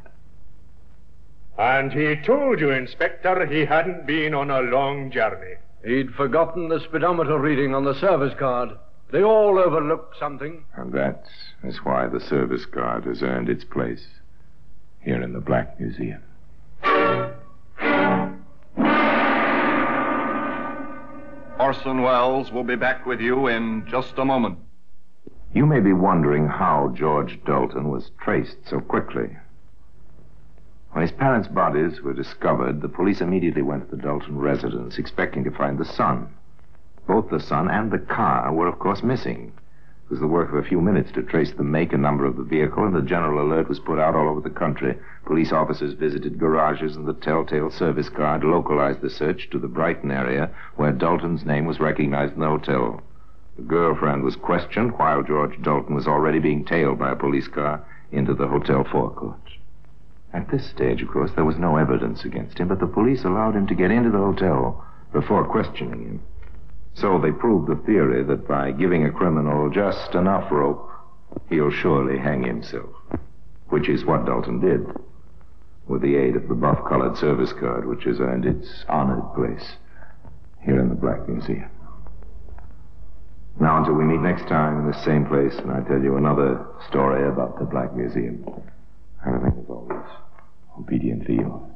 [1.58, 5.56] And he told you, Inspector, he hadn't been on a long journey.
[5.86, 8.72] He'd forgotten the speedometer reading on the service card.
[9.12, 10.66] They all overlook something.
[10.76, 11.26] And that
[11.64, 14.06] is why the service card has earned its place
[15.00, 16.22] here in the Black Museum.
[21.60, 24.60] Orson Welles will be back with you in just a moment.
[25.54, 29.38] You may be wondering how George Dalton was traced so quickly.
[30.96, 35.44] When his parents' bodies were discovered, the police immediately went to the Dalton residence, expecting
[35.44, 36.30] to find the son.
[37.06, 39.52] Both the son and the car were, of course, missing.
[40.06, 42.38] It was the work of a few minutes to trace the make and number of
[42.38, 44.98] the vehicle, and the general alert was put out all over the country.
[45.26, 50.12] Police officers visited garages, and the telltale service card localized the search to the Brighton
[50.12, 53.04] area, where Dalton's name was recognized in the hotel.
[53.58, 57.84] The girlfriend was questioned while George Dalton was already being tailed by a police car
[58.14, 59.42] into the hotel forecourt.
[60.36, 63.56] At this stage, of course, there was no evidence against him, but the police allowed
[63.56, 66.22] him to get into the hotel before questioning him.
[66.94, 70.92] So they proved the theory that by giving a criminal just enough rope,
[71.48, 72.90] he'll surely hang himself.
[73.70, 74.86] Which is what Dalton did,
[75.88, 79.78] with the aid of the buff-colored service card, which has earned its honored place
[80.66, 81.70] here in the Black Museum.
[83.58, 86.66] Now, until we meet next time in the same place, and I tell you another
[86.90, 88.46] story about the Black Museum,
[89.26, 90.25] I remain as always obedient
[91.26, 91.72] to you.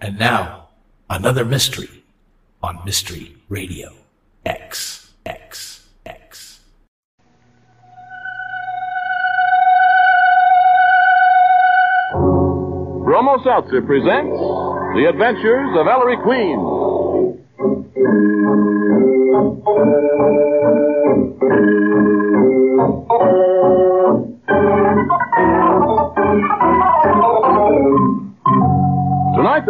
[0.00, 0.68] And now,
[1.08, 1.88] another mystery
[2.62, 4.03] on Mystery Radio
[4.74, 6.60] X X X.
[13.04, 14.36] Bromo Seltzer presents
[14.96, 16.58] The Adventures of Ellery Queen.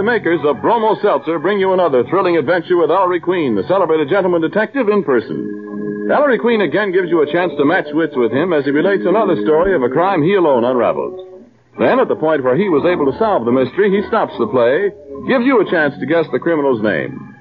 [0.05, 4.43] Makers of Bromo Seltzer bring you another thrilling adventure with Ellery Queen, the celebrated gentleman
[4.43, 6.09] detective in person.
[6.13, 9.03] Ellery Queen again gives you a chance to match wits with him as he relates
[9.07, 11.45] another story of a crime he alone unraveled.
[11.79, 14.47] Then, at the point where he was able to solve the mystery, he stops the
[14.47, 14.93] play,
[15.27, 17.35] gives you a chance to guess the criminal's name.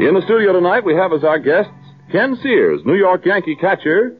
[0.00, 1.72] In the studio tonight, we have as our guests
[2.10, 4.18] Ken Sears, New York Yankee catcher,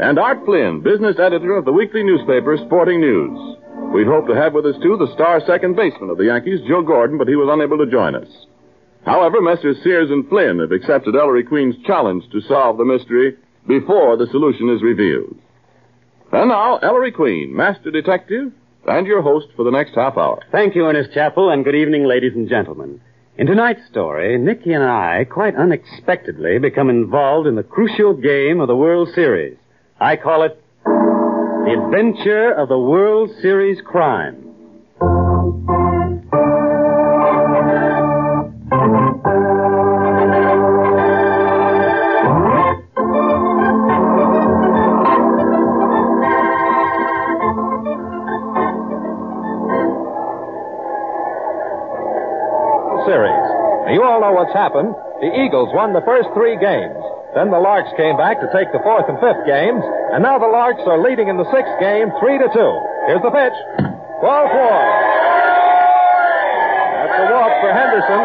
[0.00, 3.59] and Art Flynn, business editor of the weekly newspaper Sporting News.
[3.92, 6.82] We'd hoped to have with us, too, the star second baseman of the Yankees, Joe
[6.82, 8.28] Gordon, but he was unable to join us.
[9.04, 9.82] However, Messrs.
[9.82, 14.68] Sears and Flynn have accepted Ellery Queen's challenge to solve the mystery before the solution
[14.70, 15.36] is revealed.
[16.32, 18.52] And now, Ellery Queen, master detective,
[18.86, 20.40] and your host for the next half hour.
[20.52, 23.00] Thank you, Ernest Chappell, and good evening, ladies and gentlemen.
[23.36, 28.68] In tonight's story, Nikki and I quite unexpectedly become involved in the crucial game of
[28.68, 29.56] the World Series.
[29.98, 30.59] I call it
[31.62, 34.34] The Adventure of the World Series Crime.
[53.04, 53.46] Series.
[53.92, 54.94] You all know what's happened.
[55.20, 57.19] The Eagles won the first three games.
[57.34, 59.78] Then the Larks came back to take the fourth and fifth games,
[60.10, 62.72] and now the Larks are leading in the sixth game, three to two.
[63.06, 63.54] Here's the pitch.
[64.18, 64.78] Ball four.
[66.98, 68.22] That's a walk for Henderson.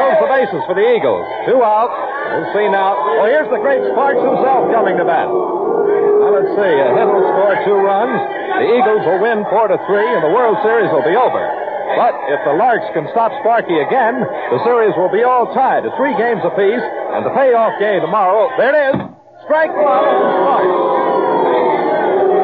[0.00, 1.28] Fills the bases for the Eagles.
[1.44, 1.92] Two out.
[1.92, 2.96] We'll see now.
[3.20, 5.28] Well, here's the great Sparks himself coming to bat.
[5.28, 6.72] Now let's see.
[6.72, 8.16] A hit will score two runs.
[8.64, 11.65] The Eagles will win four to three, and the World Series will be over.
[11.94, 14.18] But if the Larks can stop Sparky again,
[14.50, 16.82] the series will be all tied at three games apiece,
[17.14, 18.96] and the payoff game tomorrow, there it is,
[19.46, 20.66] strike one, Sparks.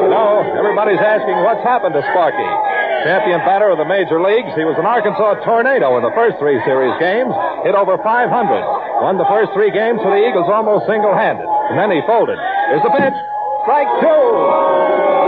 [0.07, 2.49] You know, everybody's asking what's happened to Sparky.
[3.03, 6.55] Champion batter of the major leagues, he was an Arkansas tornado in the first three
[6.63, 7.35] series games,
[7.67, 8.31] hit over 500,
[9.03, 12.39] won the first three games for the Eagles almost single-handed, and then he folded.
[12.71, 13.17] Here's the pitch,
[13.67, 15.22] strike two.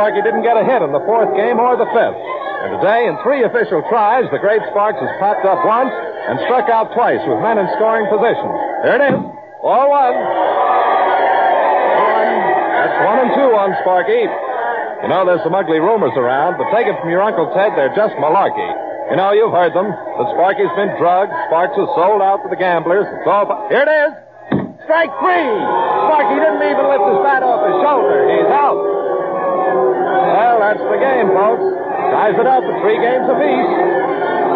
[0.00, 2.16] Sparky didn't get a hit in the fourth game or the fifth.
[2.16, 6.72] And today, in three official tries, the great Sparks has popped up once and struck
[6.72, 8.48] out twice with men in scoring position.
[8.80, 9.20] There it is.
[9.60, 10.16] All one.
[12.16, 12.32] One.
[12.80, 14.24] That's one and two on Sparky.
[15.04, 17.92] You know, there's some ugly rumors around, but take it from your Uncle Ted, they're
[17.92, 18.72] just malarkey.
[19.12, 19.92] You know, you've heard them.
[19.92, 23.04] That Sparky's been drugged, Sparks was sold out to the gamblers.
[23.04, 23.68] It's all.
[23.68, 24.16] Here it is.
[24.88, 25.52] Strike three.
[26.08, 28.24] Sparky didn't even lift his bat off his shoulder.
[28.32, 28.99] He's out.
[29.70, 31.64] Well, that's the game, folks.
[32.10, 33.70] Ties it up at three games apiece.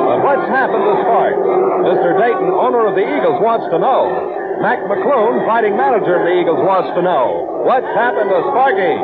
[0.04, 1.38] But what's happened to Sparks?
[1.86, 2.18] Mr.
[2.18, 4.58] Dayton, owner of the Eagles, wants to know.
[4.60, 7.62] Mac McClune, fighting manager of the Eagles, wants to know.
[7.64, 8.94] What's happened to Sparky?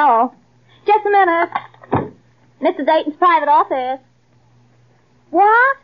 [0.00, 0.32] No.
[0.86, 1.50] Just a minute.
[2.62, 2.86] Mr.
[2.86, 4.00] Dayton's private office.
[5.28, 5.76] What?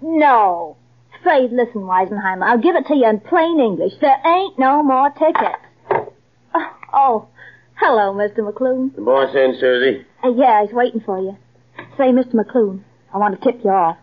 [0.00, 0.78] No.
[1.22, 2.44] Phrase, listen, Weisenheimer.
[2.44, 3.92] I'll give it to you in plain English.
[4.00, 6.10] There ain't no more tickets.
[6.94, 7.28] Oh,
[7.74, 8.38] hello, Mr.
[8.38, 8.94] McClune.
[8.96, 10.06] The boss in, Susie.
[10.24, 11.36] Uh, yeah, he's waiting for you.
[11.98, 12.32] Say, Mr.
[12.32, 13.98] McClune, I want to tip you off.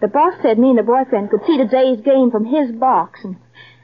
[0.00, 3.36] The boss said me and the boyfriend could see today's game from his box, and,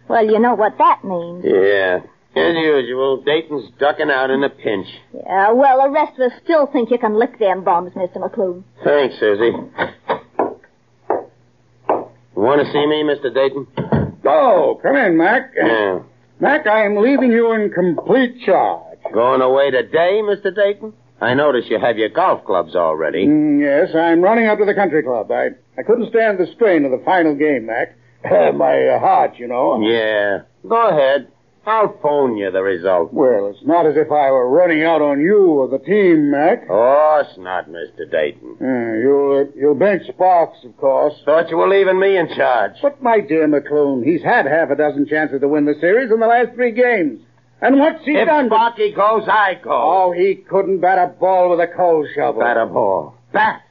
[0.09, 1.45] well, you know what that means.
[1.47, 2.01] Yeah.
[2.39, 4.87] As usual, Dayton's ducking out in a pinch.
[5.15, 8.17] Yeah, well, the rest of us still think you can lick them bombs, Mr.
[8.17, 8.63] McClune.
[8.85, 9.53] Thanks, Susie.
[12.39, 13.35] You want to see me, Mr.
[13.35, 13.67] Dayton?
[14.25, 15.53] Oh, come in, Mac.
[15.57, 16.01] Yeah.
[16.41, 18.99] Mac, I am leaving you in complete charge.
[19.13, 20.55] Going away today, Mr.
[20.55, 20.93] Dayton?
[21.21, 23.27] I notice you have your golf clubs already.
[23.27, 25.33] Mm, yes, I'm running up to the country club.
[25.33, 27.97] I, I couldn't stand the strain of the final game, Mac.
[28.25, 29.81] My uh, heart, you know.
[29.83, 30.43] Yeah.
[30.69, 31.29] Go ahead.
[31.69, 33.13] I'll phone you the result.
[33.13, 36.63] Well, it's not as if I were running out on you or the team, Mac.
[36.63, 38.11] Of course not, Mr.
[38.11, 38.57] Dayton.
[38.61, 41.15] Uh, you'll, uh, you'll bench Sparks, of course.
[41.25, 42.73] Thought you were leaving me in charge.
[42.83, 46.21] But, my dear McClune, he's had half a dozen chances to win the series in
[46.21, 47.21] the last three games.
[47.61, 48.47] And what's he if done?
[48.47, 49.71] If Sparky goes, I go.
[49.71, 52.41] Oh, he couldn't bat a ball with a coal shovel.
[52.41, 53.15] Bat a ball.
[53.33, 53.63] Bat.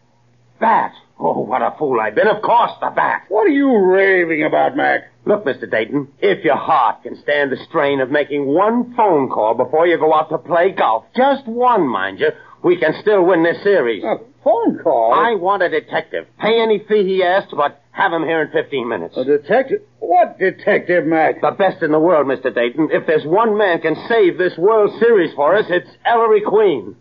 [0.60, 0.94] Bat.
[1.20, 2.28] Oh, what a fool I've been.
[2.28, 3.24] Of course, the bat.
[3.30, 5.12] What are you raving about, Mac?
[5.26, 5.70] Look, Mr.
[5.70, 9.98] Dayton, if your heart can stand the strain of making one phone call before you
[9.98, 12.30] go out to play golf, just one, mind you,
[12.64, 14.04] we can still win this series.
[14.04, 15.14] A phone call?
[15.14, 16.28] I want a detective.
[16.40, 19.18] Pay any fee he asks, but have him here in 15 minutes.
[19.18, 19.82] A detective?
[20.00, 21.42] What detective, Mac?
[21.42, 22.54] The best in the world, Mr.
[22.54, 22.90] Dayton.
[22.92, 26.96] If there's one man can save this World Series for us, it's Ellery Queen.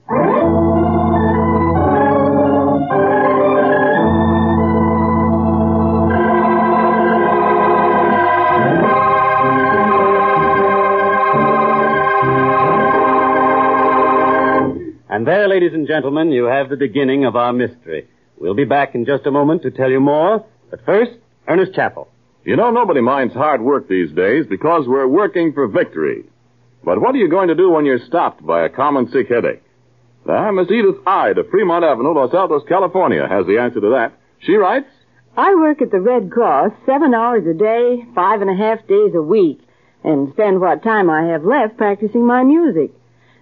[15.57, 18.07] Ladies and gentlemen, you have the beginning of our mystery.
[18.39, 20.45] We'll be back in just a moment to tell you more.
[20.71, 21.13] But first,
[21.49, 22.09] Ernest Chappell.
[22.45, 26.25] You know, nobody minds hard work these days because we're working for victory.
[26.85, 29.63] But what are you going to do when you're stopped by a common sick headache?
[30.29, 34.13] Ah, Miss Edith Hyde of Fremont Avenue, Los Altos, California, has the answer to that.
[34.41, 34.91] She writes,
[35.39, 39.15] I work at the Red Cross seven hours a day, five and a half days
[39.15, 39.61] a week,
[40.05, 42.91] and spend what time I have left practicing my music.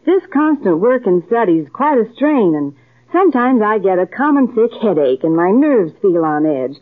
[0.05, 2.75] This constant work and study is quite a strain, and
[3.11, 6.77] sometimes I get a common sick headache and my nerves feel on edge.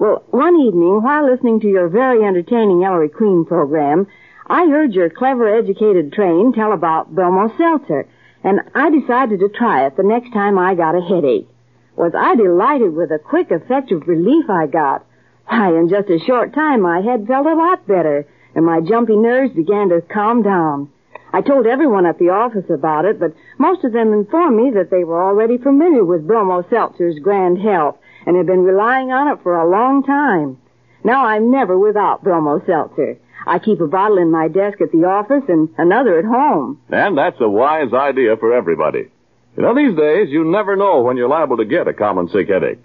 [0.00, 4.08] Well, one evening, while listening to your very entertaining Ellery Queen program,
[4.48, 8.08] I heard your clever, educated train tell about Bromo Seltzer,
[8.42, 11.48] and I decided to try it the next time I got a headache.
[11.94, 15.06] Was I delighted with the quick, effective relief I got?
[15.46, 18.26] Why, in just a short time, my head felt a lot better,
[18.56, 20.90] and my jumpy nerves began to calm down.
[21.36, 24.88] I told everyone at the office about it, but most of them informed me that
[24.90, 29.42] they were already familiar with Bromo Seltzer's grand health and had been relying on it
[29.42, 30.56] for a long time.
[31.04, 33.18] Now I'm never without Bromo Seltzer.
[33.46, 36.80] I keep a bottle in my desk at the office and another at home.
[36.88, 39.10] and that's a wise idea for everybody.
[39.58, 42.48] You know, these days, you never know when you're liable to get a common sick
[42.48, 42.82] headache.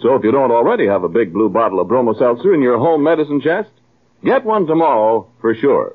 [0.00, 2.78] So if you don't already have a big blue bottle of Bromo Seltzer in your
[2.78, 3.70] home medicine chest,
[4.24, 5.94] get one tomorrow for sure.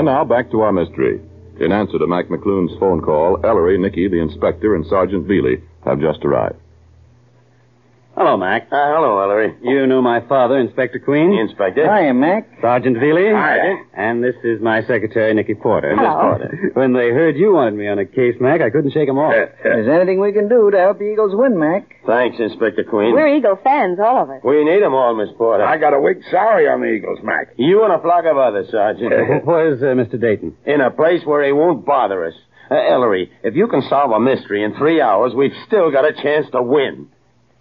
[0.00, 1.20] And now back to our mystery.
[1.60, 6.00] In answer to Mac McClune's phone call, Ellery, Nikki, the inspector, and Sergeant Velie have
[6.00, 6.56] just arrived.
[8.20, 8.64] Hello, Mac.
[8.70, 9.56] Uh, hello, Ellery.
[9.62, 11.32] You know my father, Inspector Queen.
[11.40, 11.80] Inspector.
[11.80, 12.50] Hiya, Mac.
[12.60, 13.32] Sergeant Velie.
[13.32, 13.80] Hi.
[13.94, 15.96] And this is my secretary, Nikki Porter.
[15.96, 16.20] Hello.
[16.36, 16.70] Porter.
[16.74, 19.32] When they heard you wanted me on a case, Mac, I couldn't shake 'em off.
[19.64, 21.88] Is there anything we can do to help the Eagles win, Mac?
[22.06, 23.14] Thanks, Inspector Queen.
[23.14, 24.42] We're Eagle fans, all of us.
[24.44, 25.64] We need 'em all, Miss Porter.
[25.64, 27.54] I got a weak salary on the Eagles, Mac.
[27.56, 29.14] You and a flock of others, Sergeant.
[29.46, 30.20] Where's uh, Mr.
[30.20, 30.54] Dayton?
[30.66, 32.34] In a place where he won't bother us.
[32.70, 36.12] Uh, Ellery, if you can solve a mystery in three hours, we've still got a
[36.12, 37.08] chance to win.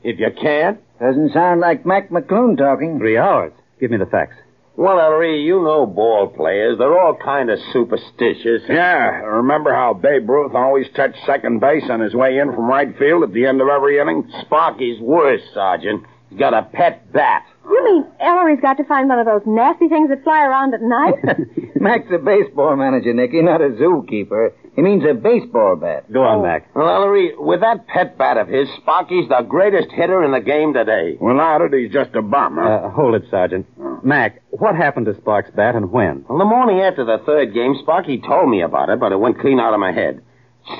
[0.04, 2.98] If you can't, Doesn't sound like Mac McClune talking.
[3.00, 3.54] Three hours.
[3.80, 4.36] Give me the facts.
[4.76, 6.78] well, Ellery, you know ball players.
[6.78, 8.62] They're all kind of superstitious.
[8.70, 12.98] Yeah, remember how Babe Ruth always touched second base on his way in from right
[12.98, 14.30] field at the end of every inning?
[14.42, 16.04] Sparky's worse, Sergeant.
[16.30, 17.46] He's got a pet bat.
[17.66, 20.82] You mean Ellery's got to find one of those nasty things that fly around at
[20.82, 21.16] night?
[21.76, 24.52] Mac's a baseball manager, Nikki, not a zookeeper.
[24.76, 26.12] He means a baseball bat.
[26.12, 26.74] Go on, Mac.
[26.76, 30.74] Well, Ellery, with that pet bat of his, Sparky's the greatest hitter in the game
[30.74, 31.18] today.
[31.20, 33.66] Without it, he's just a bum, Uh, hold it, Sergeant.
[34.06, 36.24] Mac, what happened to Sparks' bat and when?
[36.30, 39.40] Well, the morning after the third game, Sparky told me about it, but it went
[39.40, 40.22] clean out of my head.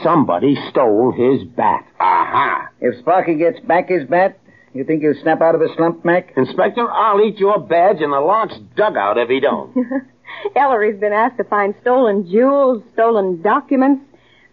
[0.04, 1.86] Somebody stole his bat.
[2.00, 2.70] Aha.
[2.80, 4.40] If Sparky gets back his bat,
[4.74, 6.32] you think he'll snap out of a slump, Mac?
[6.38, 9.76] Inspector, I'll eat your badge in the launch dugout if he don't.
[10.56, 14.04] Ellery's been asked to find stolen jewels, stolen documents,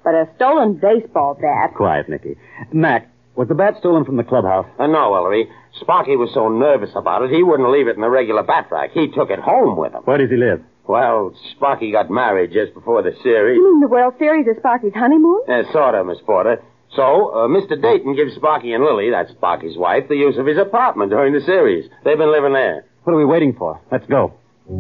[0.04, 1.74] but a stolen baseball bat.
[1.74, 2.36] Quiet, Nikki.
[2.72, 4.66] Mac, Was the bat stolen from the clubhouse?
[4.78, 5.48] Uh, no, Ellery.
[5.80, 8.90] Sparky was so nervous about it, he wouldn't leave it in the regular bat rack.
[8.92, 10.02] He took it home with him.
[10.04, 10.62] Where does he live?
[10.88, 13.56] Well, Sparky got married just before the series.
[13.56, 15.42] You mean the World Series is Sparky's honeymoon?
[15.48, 16.62] Uh, sort of, Miss Porter.
[16.94, 17.02] So,
[17.34, 17.80] uh, Mr.
[17.80, 21.40] Dayton gives Sparky and Lily, that's Sparky's wife, the use of his apartment during the
[21.40, 21.90] series.
[22.04, 22.84] They've been living there.
[23.02, 23.80] What are we waiting for?
[23.90, 24.34] Let's go.
[24.66, 24.72] Uh,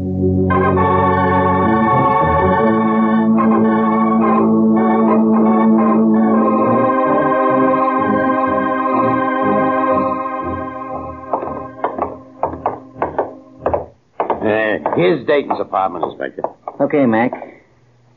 [14.96, 16.42] here's Dayton's apartment, Inspector.
[16.80, 17.30] Okay, Mac.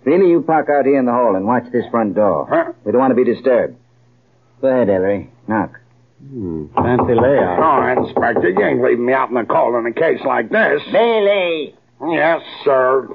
[0.03, 2.47] Velie, you park out here in the hall and watch this front door.
[2.49, 2.73] Huh?
[2.83, 3.77] We don't want to be disturbed.
[4.61, 5.29] Go ahead, Ellery.
[5.47, 5.79] Knock.
[6.21, 7.59] Hmm, fancy layout.
[7.59, 10.81] Oh, Inspector, you ain't leaving me out in the cold in a case like this.
[10.91, 11.75] Velie!
[12.11, 13.07] Yes, sir.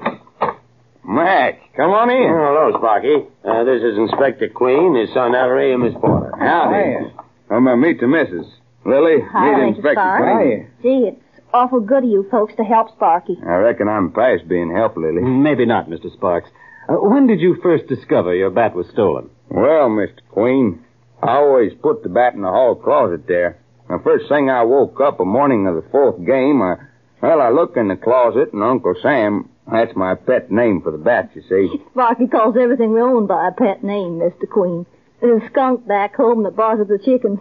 [1.07, 2.23] Mac, come on in.
[2.33, 3.15] Oh, hello, Sparky.
[3.45, 6.33] Uh, this is Inspector Queen, his son Ellery, and Miss Porter.
[6.37, 7.13] Howdy.
[7.51, 8.47] I'm going to meet the missus.
[8.85, 9.67] Lily, Hi, meet Mr.
[9.75, 10.41] Inspector Sparks.
[10.41, 10.67] Queen.
[10.81, 13.37] Gee, it's awful good of you folks to help Sparky.
[13.45, 15.21] I reckon I'm past being helped, Lily.
[15.21, 16.11] Maybe not, Mr.
[16.11, 16.49] Sparks.
[16.89, 19.29] Uh, when did you first discover your bat was stolen?
[19.49, 20.19] Well, Mr.
[20.29, 20.83] Queen,
[21.25, 23.57] I always put the bat in the hall closet there.
[23.87, 26.75] The first thing I woke up a morning of the fourth game, I,
[27.21, 30.99] well, I looked in the closet, and Uncle Sam, that's my pet name for the
[30.99, 31.83] bat, you see.
[31.91, 34.47] Sparky calls everything we own by a pet name, Mr.
[34.47, 34.85] Queen.
[35.19, 37.39] There's a skunk back home that bothers the chickens.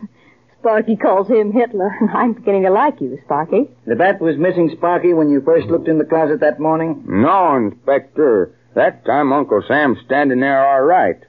[0.61, 1.91] Sparky calls him Hitler.
[2.15, 3.69] I'm beginning to like you, Sparky.
[3.87, 7.05] The bat was missing, Sparky, when you first looked in the closet that morning?
[7.07, 8.55] No, Inspector.
[8.75, 11.23] That time Uncle Sam's standing there all right.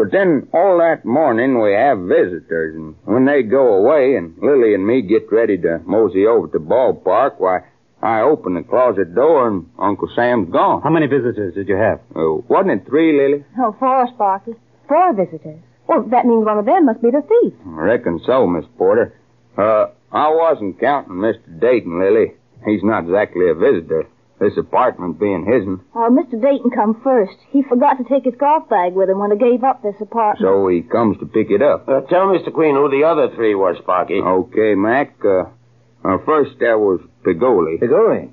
[0.00, 4.72] But then all that morning we have visitors, and when they go away and Lily
[4.72, 7.68] and me get ready to mosey over to the ballpark, why,
[8.00, 10.80] I open the closet door and Uncle Sam's gone.
[10.80, 12.00] How many visitors did you have?
[12.16, 13.44] Oh, wasn't it three, Lily?
[13.58, 14.52] Oh, four, Sparky.
[14.88, 15.60] Four visitors.
[15.86, 17.52] Well, that means one of them must be the thief.
[17.66, 19.12] I reckon so, Miss Porter.
[19.58, 21.60] Uh, I wasn't counting Mr.
[21.60, 22.32] Dayton, Lily.
[22.64, 24.08] He's not exactly a visitor.
[24.40, 25.80] This apartment being his'n.
[25.94, 26.40] Oh, Mr.
[26.40, 27.36] Dayton come first.
[27.50, 30.40] He forgot to take his golf bag with him when he gave up this apartment.
[30.40, 31.86] So he comes to pick it up.
[31.86, 32.50] Uh, tell Mr.
[32.52, 34.14] Queen who the other three were, Sparky.
[34.18, 35.12] Okay, Mac.
[35.22, 35.44] Uh,
[36.02, 37.78] uh, first there was Pigoli.
[37.78, 38.32] Pigoli?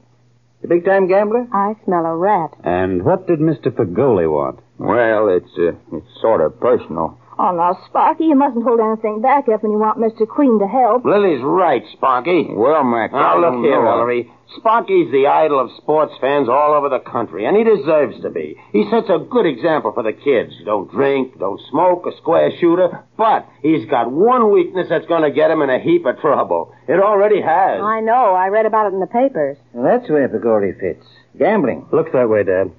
[0.61, 1.45] The big time gambler?
[1.51, 2.51] I smell a rat.
[2.63, 3.67] And what did Mr.
[3.67, 4.59] Pagoli want?
[4.77, 7.19] Well, it's uh, it's sort of personal.
[7.39, 10.27] Oh, now, Sparky, you mustn't hold anything back if when you want Mr.
[10.27, 11.05] Queen to help.
[11.05, 12.47] Lily's right, Sparky.
[12.49, 13.91] Well, Mac, Now, I look don't here, know.
[13.91, 14.31] Ellery.
[14.57, 18.55] Sparky's the idol of sports fans all over the country, and he deserves to be.
[18.71, 20.53] He sets a good example for the kids.
[20.65, 25.31] Don't drink, don't smoke, a square shooter, but he's got one weakness that's going to
[25.31, 26.73] get him in a heap of trouble.
[26.87, 27.81] It already has.
[27.83, 28.33] I know.
[28.33, 29.57] I read about it in the papers.
[29.73, 31.05] Well, that's where Pigoli fits.
[31.37, 31.85] Gambling.
[31.91, 32.71] Looks that way, Dad.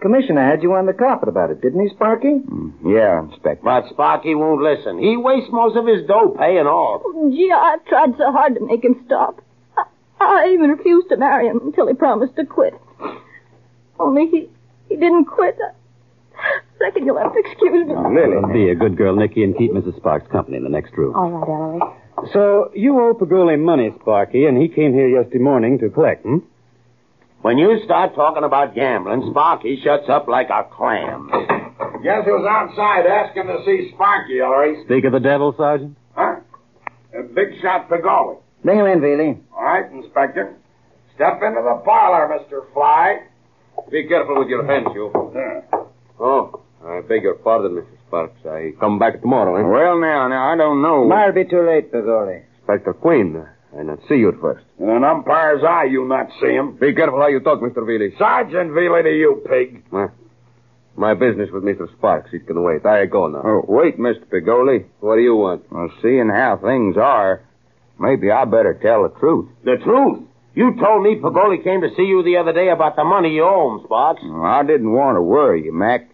[0.00, 2.40] Commissioner had you on the carpet about it, didn't he, Sparky?
[2.84, 3.64] Yeah, Inspector.
[3.64, 4.98] But Sparky won't listen.
[4.98, 7.02] He wastes most of his dough paying off.
[7.32, 9.40] Gee, I've tried so hard to make him stop.
[9.76, 9.84] I,
[10.20, 12.74] I even refused to marry him until he promised to quit.
[13.98, 14.48] Only he,
[14.88, 15.58] he didn't quit.
[16.38, 17.94] I reckon you'll have to excuse me.
[17.94, 18.52] Lily.
[18.52, 19.96] Be a good girl, Nikki, and keep Mrs.
[19.96, 21.16] Sparks company in the next room.
[21.16, 22.30] All right, Ellery.
[22.32, 26.38] So, you owe Pagoli money, Sparky, and he came here yesterday morning to collect, hmm?
[27.46, 31.30] When you start talking about gambling, Sparky shuts up like a clam.
[32.02, 34.82] Guess who's outside asking to see Sparky, Ellery?
[34.84, 35.96] Speak of the devil, Sergeant.
[36.16, 36.40] Huh?
[37.14, 38.38] A big shot Pagoli.
[38.64, 39.38] Bring him in, Velie.
[39.56, 40.56] All right, Inspector.
[41.14, 42.66] Step into the parlor, Mr.
[42.74, 43.20] Fly.
[43.92, 45.12] Be careful with your hands, you.
[46.18, 47.86] Oh, I beg your pardon, Mr.
[48.08, 48.44] Sparks.
[48.44, 49.62] I come back tomorrow, eh?
[49.62, 51.06] Well, now, now, I don't know.
[51.06, 52.42] Might be too late, Pigoli.
[52.58, 53.46] Inspector Queen,
[53.78, 54.64] I not see you at first.
[54.78, 56.76] In an umpire's eye, you not see him.
[56.76, 57.84] Be careful how you talk, Mr.
[57.84, 58.14] Velie.
[58.18, 59.84] Sergeant Velie to you, pig.
[59.90, 60.12] Well,
[60.96, 61.92] my business with Mr.
[61.98, 62.86] Sparks, it can wait.
[62.86, 63.42] I go now.
[63.44, 64.24] Oh, wait, Mr.
[64.24, 64.86] Pigoli.
[65.00, 65.70] What do you want?
[65.70, 67.42] Well, seeing how things are,
[67.98, 69.50] maybe I better tell the truth.
[69.64, 70.26] The truth?
[70.54, 73.44] You told me Pagoli came to see you the other day about the money you
[73.44, 74.22] owe him, Sparks.
[74.24, 76.08] I didn't want to worry you, Mac.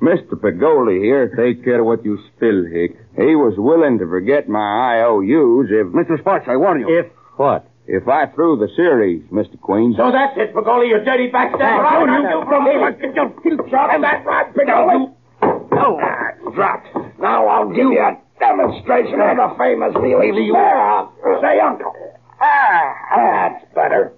[0.00, 0.34] Mr.
[0.34, 2.96] Pagoli here, take care of what you spill, Hick.
[3.16, 4.60] He was willing to forget my
[5.00, 5.86] IOUs if...
[5.88, 6.18] Mr.
[6.20, 6.98] Sparks, I warn you.
[6.98, 7.06] If...
[7.36, 7.66] What?
[7.86, 9.58] If I threw the series, Mr.
[9.60, 9.94] Queen.
[9.96, 11.80] So that's it, Pagoli, you dirty backstabber.
[11.80, 15.14] Oh, I'll you- you from you- you shot him that right, Pigoli.
[15.42, 16.88] Oh, ah, dropped.
[17.20, 20.50] Now I'll give you a demonstration of the famous Velie.
[20.52, 21.92] There, say uncle.
[22.40, 24.12] Ah, that's better.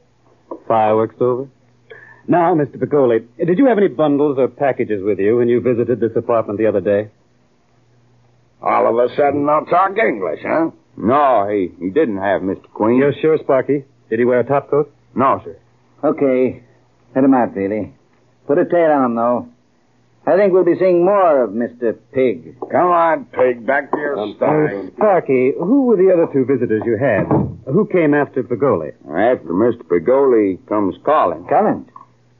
[0.67, 1.49] Fireworks over?
[2.29, 2.77] Now, Mr.
[2.77, 6.59] Pagoli, did you have any bundles or packages with you when you visited this apartment
[6.59, 7.09] the other day?
[8.61, 10.71] All of a sudden, now talk English, huh?
[10.99, 12.69] No, he, he didn't have, Mr.
[12.75, 12.99] Queen.
[12.99, 13.85] You're sure, Sparky?
[14.11, 14.91] Did he wear a topcoat?
[15.15, 15.57] No, sir.
[16.05, 16.63] Okay.
[17.15, 17.95] Let him out, Velie.
[18.47, 19.49] Put a tail on him, though.
[20.27, 21.97] I think we'll be seeing more of Mr.
[22.13, 22.59] Pig.
[22.61, 24.51] Come on, Pig, back to your um, stuff.
[24.51, 27.25] Uh, Sparky, who were the other two visitors you had?
[27.73, 28.93] Who came after Pagoli?
[29.09, 29.83] After Mr.
[29.83, 31.47] Pagoli comes Collins.
[31.49, 31.89] Collins?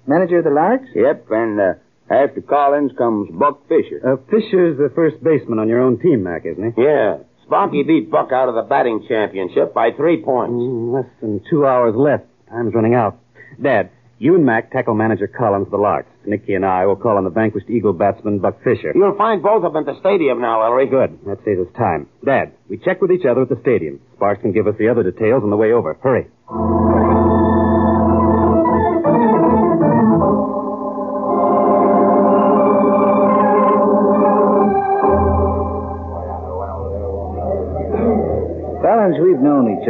[0.09, 0.89] Manager of the Larks?
[0.95, 1.73] Yep, and uh,
[2.11, 4.01] after Collins comes Buck Fisher.
[4.03, 6.83] Uh, Fisher's the first baseman on your own team, Mac, isn't he?
[6.83, 7.19] Yeah.
[7.45, 10.53] Sparky beat Buck out of the batting championship by three points.
[10.53, 12.25] Mm, less than two hours left.
[12.49, 13.19] Time's running out.
[13.63, 16.11] Dad, you and Mac tackle manager Collins of the Larks.
[16.27, 18.93] Nikki and I will call on the vanquished Eagle batsman Buck Fisher.
[18.95, 20.87] You'll find both of them at the stadium now, Ellery.
[20.89, 21.19] Good.
[21.27, 22.09] That saves us time.
[22.25, 24.01] Dad, we check with each other at the stadium.
[24.17, 25.95] Sparks can give us the other details on the way over.
[26.03, 26.27] Hurry.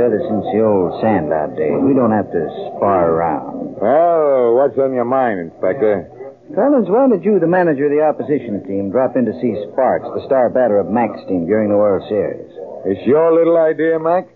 [0.08, 1.76] Known each other since the old Sandout days.
[1.84, 3.76] We don't have to spar around.
[3.80, 6.14] Well, what's on your mind, Inspector?
[6.54, 10.08] Collins, why did you, the manager of the opposition team, drop in to see Sparks,
[10.16, 12.48] the star batter of Mac's team, during the World Series?
[12.86, 14.26] It's your little idea, Mac?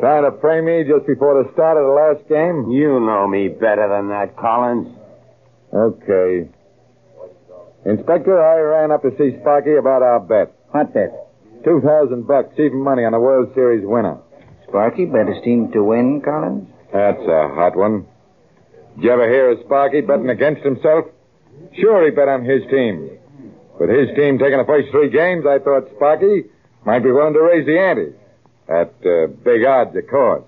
[0.00, 2.70] Trying to frame me just before the start of the last game?
[2.70, 4.90] You know me better than that, Collins.
[5.72, 6.50] Okay.
[7.86, 10.54] Inspector, I ran up to see Sparky about our bet.
[10.70, 11.14] What bet?
[11.64, 14.18] Two thousand bucks, even money on the World Series winner.
[14.68, 16.68] Sparky bet his team to win, Collins?
[16.92, 18.06] That's a hot one.
[18.96, 21.06] Did you ever hear of Sparky betting against himself?
[21.74, 23.10] Sure, he bet on his team.
[23.78, 26.44] With his team taking the first three games, I thought Sparky
[26.84, 28.14] might be willing to raise the ante.
[28.68, 30.44] At uh, big odds, of course.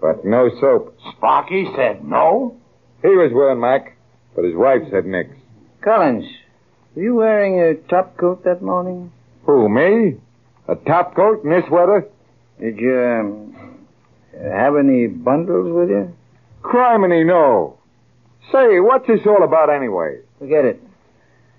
[0.00, 0.96] But no soap.
[1.16, 2.56] Sparky said no?
[3.02, 3.96] He was willing, Mac,
[4.34, 5.30] but his wife said nix.
[5.82, 6.24] Collins,
[6.94, 9.12] were you wearing a top coat that morning?
[9.44, 10.16] Who, me?
[10.68, 12.08] A top coat in this weather?
[12.60, 13.86] Did you um,
[14.32, 16.14] have any bundles with you?
[16.62, 17.78] Criminy, no.
[18.52, 20.18] Say, what's this all about anyway?
[20.38, 20.82] Forget it.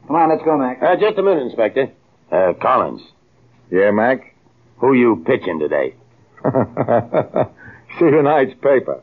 [0.08, 0.82] Come on, let's go, Mac.
[0.82, 1.92] Uh, just a minute, Inspector.
[2.32, 3.02] Uh, Collins.
[3.72, 4.36] Yeah, Mac?
[4.78, 5.96] Who you pitching today?
[8.00, 9.02] See tonight's paper.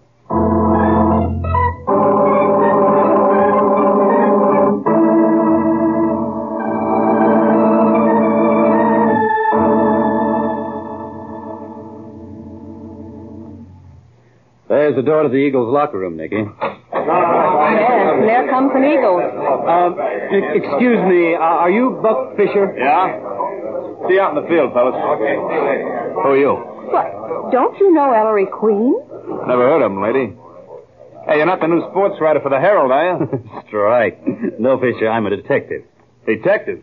[15.03, 16.37] The door to the Eagles' locker room, Nikki.
[16.39, 16.47] Yes,
[16.95, 19.19] and there comes an eagle.
[19.19, 19.99] Um,
[20.31, 22.71] e- excuse me, uh, are you Buck Fisher?
[22.79, 23.11] Yeah?
[24.07, 24.95] See you out in the field, fellas.
[24.95, 25.35] Okay.
[25.35, 26.15] see you later.
[26.15, 26.55] Who are you?
[26.95, 27.51] What?
[27.51, 28.95] Don't you know Ellery Queen?
[29.51, 30.39] Never heard of him, lady.
[31.27, 33.43] Hey, you're not the new sports writer for the Herald, are you?
[33.67, 34.23] Strike.
[34.61, 35.83] No, Fisher, I'm a detective.
[36.27, 36.79] Detective?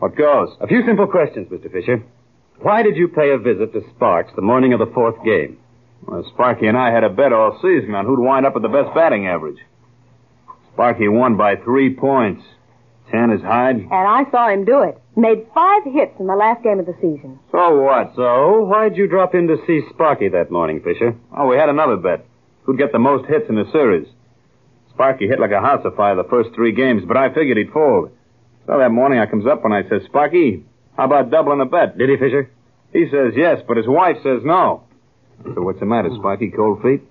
[0.00, 0.48] What goes?
[0.60, 1.70] A few simple questions, Mr.
[1.70, 2.02] Fisher.
[2.62, 5.58] Why did you pay a visit to Sparks the morning of the fourth game?
[6.04, 8.68] Well, Sparky and I had a bet all season on who'd wind up with the
[8.68, 9.58] best batting average.
[10.72, 12.42] Sparky won by three points.
[13.10, 13.76] Ten is Hyde.
[13.76, 15.00] And I saw him do it.
[15.16, 17.38] Made five hits in the last game of the season.
[17.50, 18.12] So what?
[18.16, 21.14] So, why'd you drop in to see Sparky that morning, Fisher?
[21.36, 22.26] Oh, we had another bet.
[22.64, 24.08] Who'd get the most hits in the series?
[24.90, 28.10] Sparky hit like a house afire the first three games, but I figured he'd fold.
[28.66, 30.64] So that morning I comes up and I says, Sparky,
[30.96, 31.96] how about doubling the bet?
[31.96, 32.50] Did he, Fisher?
[32.92, 34.82] He says yes, but his wife says no.
[35.44, 36.50] So what's the matter, Sparky?
[36.54, 37.02] Cold feet?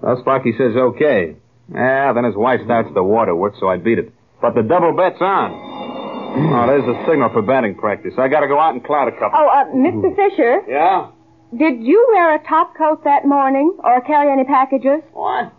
[0.00, 1.36] Well, Sparky says okay.
[1.72, 4.12] Yeah, then his wife starts the waterworks, so I beat it.
[4.40, 5.50] But the double bet's on.
[6.38, 8.14] Oh, there's a signal for batting practice.
[8.18, 9.32] I gotta go out and cloud a couple.
[9.34, 10.14] Oh, uh, Mr.
[10.14, 11.08] Fisher, Yeah?
[11.56, 15.02] did you wear a top coat that morning or carry any packages?
[15.12, 15.52] What?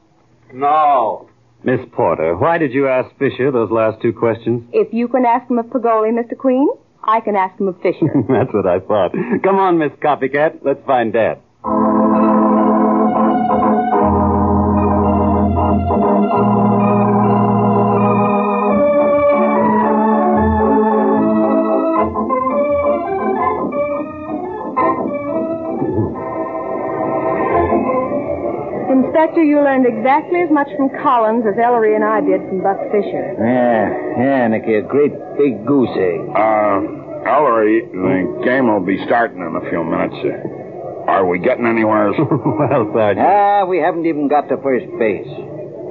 [0.53, 1.29] No.
[1.63, 4.63] Miss Porter, why did you ask Fisher those last two questions?
[4.71, 6.37] If you can ask him of Pagoli, Mr.
[6.37, 6.67] Queen,
[7.03, 8.05] I can ask him of Fisher.
[8.29, 9.11] That's what I thought.
[9.43, 10.59] Come on, Miss Copycat.
[10.63, 11.39] Let's find Dad.
[29.27, 32.79] Inspector, you learned exactly as much from Collins as Ellery and I did from Buck
[32.95, 33.35] Fisher.
[33.35, 36.23] Yeah, yeah, Nikki, a great big goose egg.
[36.31, 40.15] Uh, Ellery, the game will be starting in a few minutes.
[40.15, 42.11] Uh, are we getting anywhere?
[42.15, 43.19] well, Sergeant.
[43.19, 45.27] Ah, we haven't even got to first base.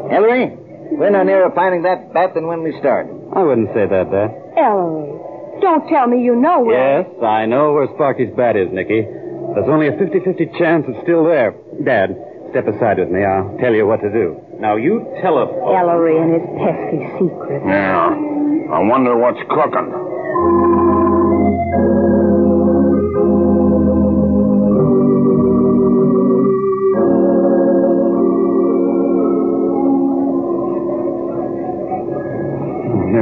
[0.09, 0.57] Ellery,
[0.97, 3.13] we're no nearer finding that bat than when we started.
[3.37, 4.33] I wouldn't say that, Dad.
[4.57, 5.13] Ellery,
[5.61, 7.05] don't tell me you know where.
[7.05, 9.05] Yes, I know where Sparky's bat is, Nikki.
[9.05, 11.53] There's only a 50-50 chance it's still there.
[11.85, 12.17] Dad,
[12.57, 13.21] step aside with me.
[13.23, 14.41] I'll tell you what to do.
[14.59, 15.77] Now, you telephone.
[15.77, 17.61] Ellery and his pesky secret.
[17.69, 18.09] Yeah.
[18.73, 19.93] I wonder what's cooking.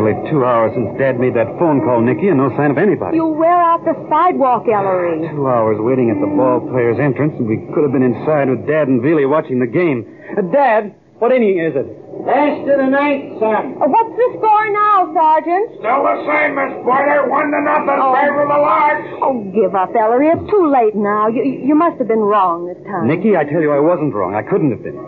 [0.04, 3.16] Nearly two hours since Dad made that phone call, Nikki, and no sign of anybody.
[3.16, 5.24] You wear out the sidewalk, Ellery.
[5.32, 8.68] Two hours waiting at the ball player's entrance, and we could have been inside with
[8.68, 10.04] Dad and Velie watching the game.
[10.36, 10.92] Uh, Dad,
[11.24, 11.88] what inning is it?
[12.20, 13.80] Last to the ninth, son.
[13.80, 15.80] Uh, what's the score now, Sergeant?
[15.80, 17.24] Still the same, Miss Porter.
[17.32, 17.96] One to nothing.
[17.96, 18.12] Oh.
[18.12, 19.08] Favor the Larks.
[19.24, 20.28] Oh, give up, Ellery.
[20.36, 21.32] It's too late now.
[21.32, 23.08] You, you must have been wrong this time.
[23.08, 24.36] Nikki, I tell you, I wasn't wrong.
[24.36, 25.00] I couldn't have been.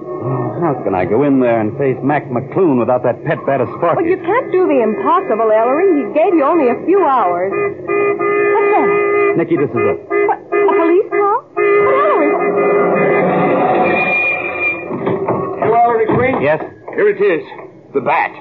[0.61, 3.69] How can I go in there and face Mac McClune without that pet bat of
[3.77, 4.03] Sparky?
[4.03, 6.01] Well, you can't do the impossible, Ellery.
[6.01, 7.53] He gave you only a few hours.
[7.53, 8.89] What's that?
[9.37, 9.99] Nikki, this is it.
[10.09, 11.45] What, a police call?
[11.55, 12.31] But Ellery...
[15.61, 16.41] You Ellery Queen?
[16.41, 16.61] Yes?
[16.97, 17.45] Here it is.
[17.93, 18.33] The bat.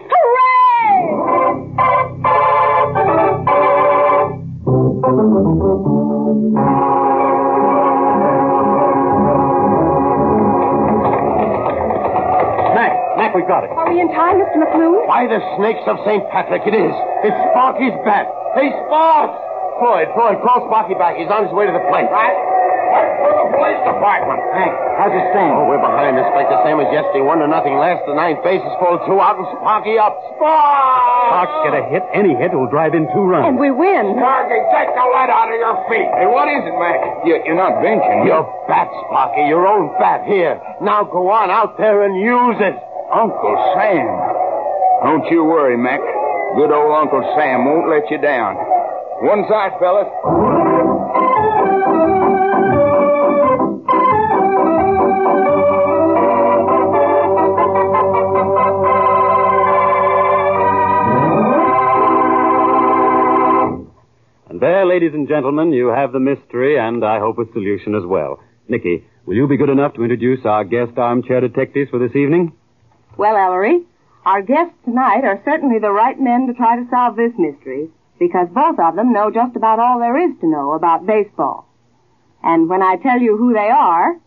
[13.45, 13.71] Mac, we got it.
[13.77, 14.57] Are we in time, Mr.
[14.57, 15.05] McClune?
[15.07, 16.21] By the snakes of St.
[16.33, 16.93] Patrick, it is.
[17.23, 18.25] It's Sparky's bat.
[18.57, 19.37] Hey, Sparks!
[19.79, 21.17] Floyd, Floyd, call Sparky back.
[21.19, 22.07] He's on his way to the plate.
[22.07, 22.37] Right.
[23.19, 24.39] For the police department.
[24.55, 25.51] Hank, how's it stand?
[25.51, 26.55] Oh, we're behind, Inspector.
[26.63, 27.19] Same as yesterday.
[27.27, 27.75] One to nothing.
[27.75, 30.15] Last the ninth bases full, two out, and Sparky up.
[30.39, 31.27] Sparks!
[31.27, 32.03] Sparks get a hit.
[32.15, 33.51] Any hit will drive in two runs.
[33.51, 34.15] And we win.
[34.15, 36.07] Sparky, take the lead out of your feet.
[36.15, 37.27] Hey, what is it, Mac?
[37.27, 38.23] You, you're not benching.
[38.23, 39.43] Your bat, Sparky.
[39.51, 40.23] Your own bat.
[40.23, 40.55] Here.
[40.79, 42.79] Now go on out there and use it.
[43.15, 44.07] Uncle Sam.
[45.01, 46.01] Don't you worry, Mac.
[46.57, 48.55] Good old Uncle Sam won't let you down.
[49.23, 50.11] One side, fellas.
[64.49, 68.03] And there, ladies and gentlemen, you have the mystery and I hope a solution as
[68.05, 68.41] well.
[68.67, 72.51] Nikki, will you be good enough to introduce our guest armchair detectives for this evening?
[73.17, 73.85] Well, Ellery,
[74.25, 77.89] our guests tonight are certainly the right men to try to solve this mystery
[78.19, 81.67] because both of them know just about all there is to know about baseball.
[82.43, 84.17] And when I tell you who they are,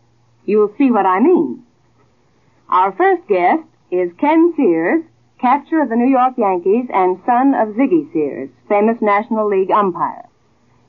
[0.45, 1.63] you'll see what I mean.
[2.67, 5.03] Our first guest is Ken Sears,
[5.39, 10.27] catcher of the New York Yankees and son of Ziggy Sears, famous National League umpire.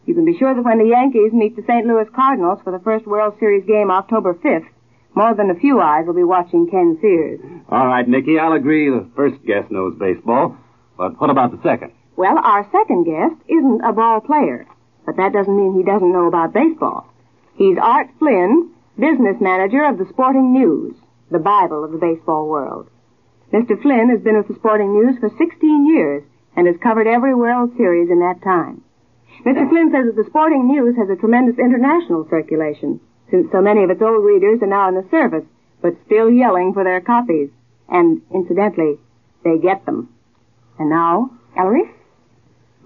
[0.06, 1.86] You can be sure that when the Yankees meet the St.
[1.86, 4.68] Louis Cardinals for the first World Series game October 5th,
[5.14, 7.40] more than a few eyes will be watching Ken Sears.
[7.68, 10.56] All right, Nikki, I'll agree the first guest knows baseball.
[10.96, 11.92] But what about the second?
[12.16, 14.66] Well, our second guest isn't a ball player,
[15.06, 17.06] but that doesn't mean he doesn't know about baseball.
[17.56, 20.94] He's Art Flynn, business manager of the Sporting News,
[21.30, 22.88] the Bible of the baseball world.
[23.52, 23.80] Mr.
[23.80, 26.22] Flynn has been with the Sporting News for 16 years
[26.56, 28.82] and has covered every World Series in that time.
[29.44, 29.68] Mr.
[29.68, 33.00] Flynn says that the Sporting News has a tremendous international circulation,
[33.30, 35.44] since so many of its old readers are now in the service,
[35.82, 37.50] but still yelling for their copies.
[37.88, 38.98] And, incidentally,
[39.44, 40.08] they get them.
[40.78, 41.90] And now, Ellery?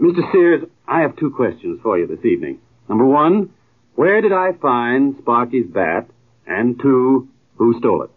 [0.01, 0.31] Mr.
[0.33, 2.59] Sears, I have two questions for you this evening.
[2.89, 3.51] Number one,
[3.95, 6.09] where did I find Sparky's bat?
[6.47, 8.11] And two, who stole it?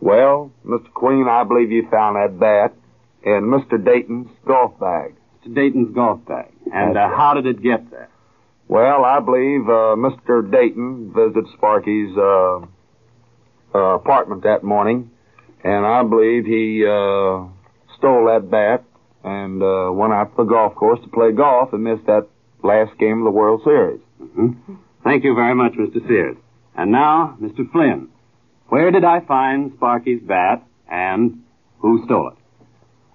[0.00, 0.92] Well, Mr.
[0.92, 2.74] Queen, I believe you found that bat
[3.22, 3.82] in Mr.
[3.82, 5.14] Dayton's golf bag.
[5.42, 5.54] Mr.
[5.54, 6.52] Dayton's golf bag.
[6.72, 8.08] And uh, how did it get there?
[8.68, 10.50] Well, I believe uh, Mr.
[10.50, 12.66] Dayton visited Sparky's uh,
[13.74, 15.10] uh, apartment that morning,
[15.62, 17.46] and I believe he uh,
[17.96, 18.84] stole that bat
[19.22, 22.26] and uh, went out to the golf course to play golf and missed that
[22.62, 24.00] last game of the World Series.
[24.20, 24.74] Mm-hmm.
[25.04, 26.06] Thank you very much, Mr.
[26.08, 26.36] Sears.
[26.76, 27.70] And now, Mr.
[27.70, 28.08] Flynn,
[28.68, 31.42] where did I find Sparky's bat and
[31.78, 32.34] who stole it?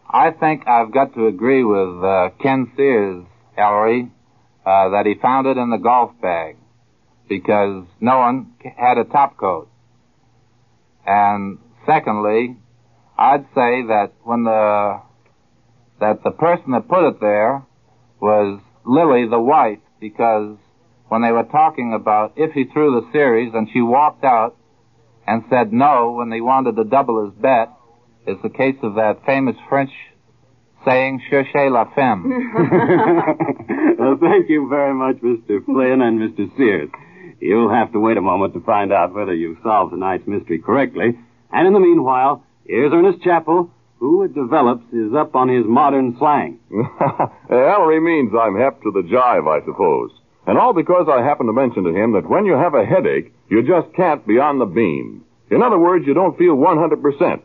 [0.09, 3.25] I think I've got to agree with uh, Ken Sears,
[3.57, 4.11] Ellery,
[4.66, 6.57] uh, that he found it in the golf bag
[7.28, 9.70] because no one had a top coat.
[11.05, 12.57] And secondly,
[13.18, 15.01] I'd say that when the
[15.99, 17.64] that the person that put it there
[18.20, 20.57] was Lily, the wife, because
[21.07, 24.57] when they were talking about if he threw the series and she walked out
[25.28, 27.70] and said no when they wanted to double his bet,
[28.26, 29.91] it's the case of that famous French
[30.86, 32.23] saying, cherchez la femme.
[33.99, 35.63] well, thank you very much, Mr.
[35.65, 36.55] Flynn and Mr.
[36.57, 36.89] Sears.
[37.39, 41.17] You'll have to wait a moment to find out whether you've solved tonight's mystery correctly.
[41.51, 46.15] And in the meanwhile, here's Ernest Chappell, who it develops is up on his modern
[46.17, 46.59] slang.
[47.49, 50.11] Ellery means I'm hep to the jive, I suppose.
[50.47, 53.34] And all because I happened to mention to him that when you have a headache,
[53.49, 55.23] you just can't be on the beam.
[55.51, 57.41] In other words, you don't feel 100%.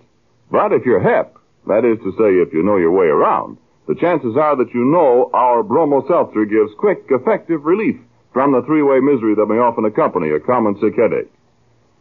[0.50, 1.35] But if you're hep,
[1.66, 3.58] that is to say, if you know your way around,
[3.88, 7.96] the chances are that you know our Bromo Seltzer gives quick, effective relief
[8.32, 11.32] from the three-way misery that may often accompany a common sick headache.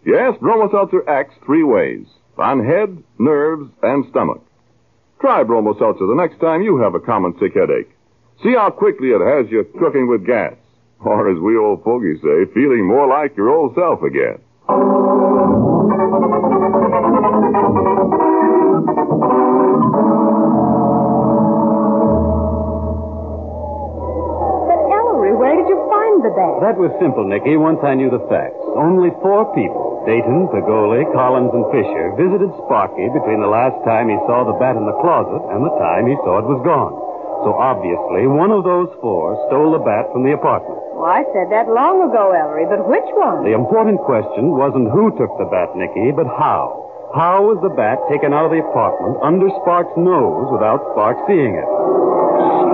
[0.05, 2.05] Yes, Bromo Seltzer acts three ways
[2.37, 4.41] on head, nerves, and stomach.
[5.21, 7.89] Try Bromo Seltzer the next time you have a common sick headache.
[8.43, 10.53] See how quickly it has you cooking with gas.
[10.99, 15.64] Or as we old fogies say, feeling more like your old self again.
[26.65, 28.57] That was simple, Nikki, once I knew the facts.
[28.73, 34.17] Only four people, Dayton, Pagoli, Collins, and Fisher, visited Sparky between the last time he
[34.25, 36.97] saw the bat in the closet and the time he saw it was gone.
[37.45, 40.81] So obviously, one of those four stole the bat from the apartment.
[40.97, 43.45] Well, I said that long ago, Ellery, but which one?
[43.45, 47.13] The important question wasn't who took the bat, Nikki, but how.
[47.13, 51.61] How was the bat taken out of the apartment under Sparks' nose without Spark seeing
[51.61, 51.69] it?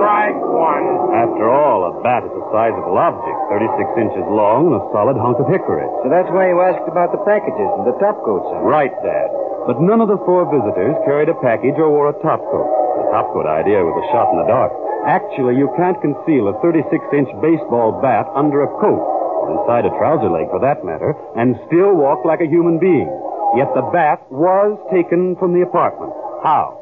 [0.00, 0.91] Strike one.
[1.22, 5.38] After all, a bat is a sizable object, 36 inches long and a solid hunk
[5.38, 5.86] of hickory.
[6.02, 8.66] So that's why you asked about the packages and the top coats, huh?
[8.66, 9.30] Right, Dad.
[9.70, 12.66] But none of the four visitors carried a package or wore a topcoat.
[12.98, 14.74] The topcoat idea was a shot in the dark.
[15.06, 20.26] Actually, you can't conceal a 36-inch baseball bat under a coat, or inside a trouser
[20.26, 23.06] leg for that matter, and still walk like a human being.
[23.54, 26.10] Yet the bat was taken from the apartment.
[26.42, 26.81] How?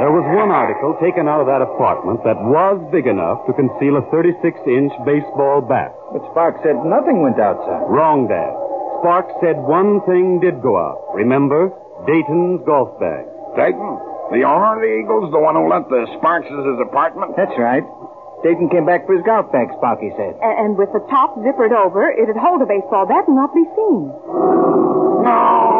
[0.00, 0.08] Ball one.
[0.08, 4.00] There was one article taken out of that apartment that was big enough to conceal
[4.00, 5.92] a 36-inch baseball bat.
[6.16, 7.84] But Sparks said nothing went outside.
[7.86, 8.52] Wrong, Dad.
[9.04, 11.12] Sparks said one thing did go out.
[11.12, 11.68] Remember?
[12.08, 13.28] Dayton's golf bag.
[13.56, 13.92] Dayton?
[14.32, 15.28] The owner of the Eagles?
[15.32, 16.48] The one who lent the Sparks'
[16.80, 17.34] apartment?
[17.36, 17.82] That's right.
[18.44, 20.32] Dayton came back for his golf bag, Sparky said.
[20.40, 23.64] A- And with the top zippered over, it'd hold a baseball bat and not be
[23.76, 24.08] seen.
[25.28, 25.79] No!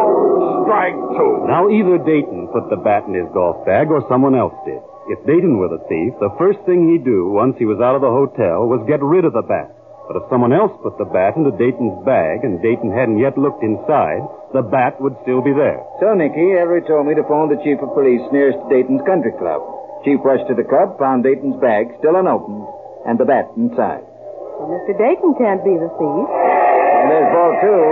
[0.71, 1.51] Strike two.
[1.51, 4.79] Now, either Dayton put the bat in his golf bag or someone else did.
[5.11, 8.07] If Dayton were the thief, the first thing he'd do once he was out of
[8.07, 9.75] the hotel was get rid of the bat.
[10.07, 13.67] But if someone else put the bat into Dayton's bag and Dayton hadn't yet looked
[13.67, 14.23] inside,
[14.55, 15.83] the bat would still be there.
[15.99, 19.35] So, Nikki, Ellery told me to phone the chief of police nearest to Dayton's country
[19.43, 19.67] club.
[20.07, 22.63] Chief rushed to the club, found Dayton's bag still unopened,
[23.11, 24.07] and the bat inside.
[24.55, 24.95] So Mr.
[24.95, 26.27] Dayton can't be the thief.
[26.31, 27.83] And there's ball two.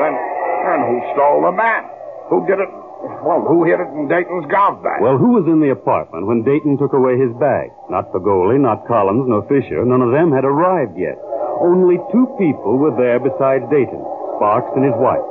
[0.00, 0.14] Then,
[0.64, 2.01] then who stole the bat?
[2.32, 2.72] Who did it?
[3.28, 5.04] Well, who hid it in Dayton's golf bag?
[5.04, 7.68] Well, who was in the apartment when Dayton took away his bag?
[7.92, 9.84] Not Pagoli, not Collins, nor Fisher.
[9.84, 11.20] None of them had arrived yet.
[11.60, 14.00] Only two people were there besides Dayton,
[14.40, 15.22] Sparks and his wife.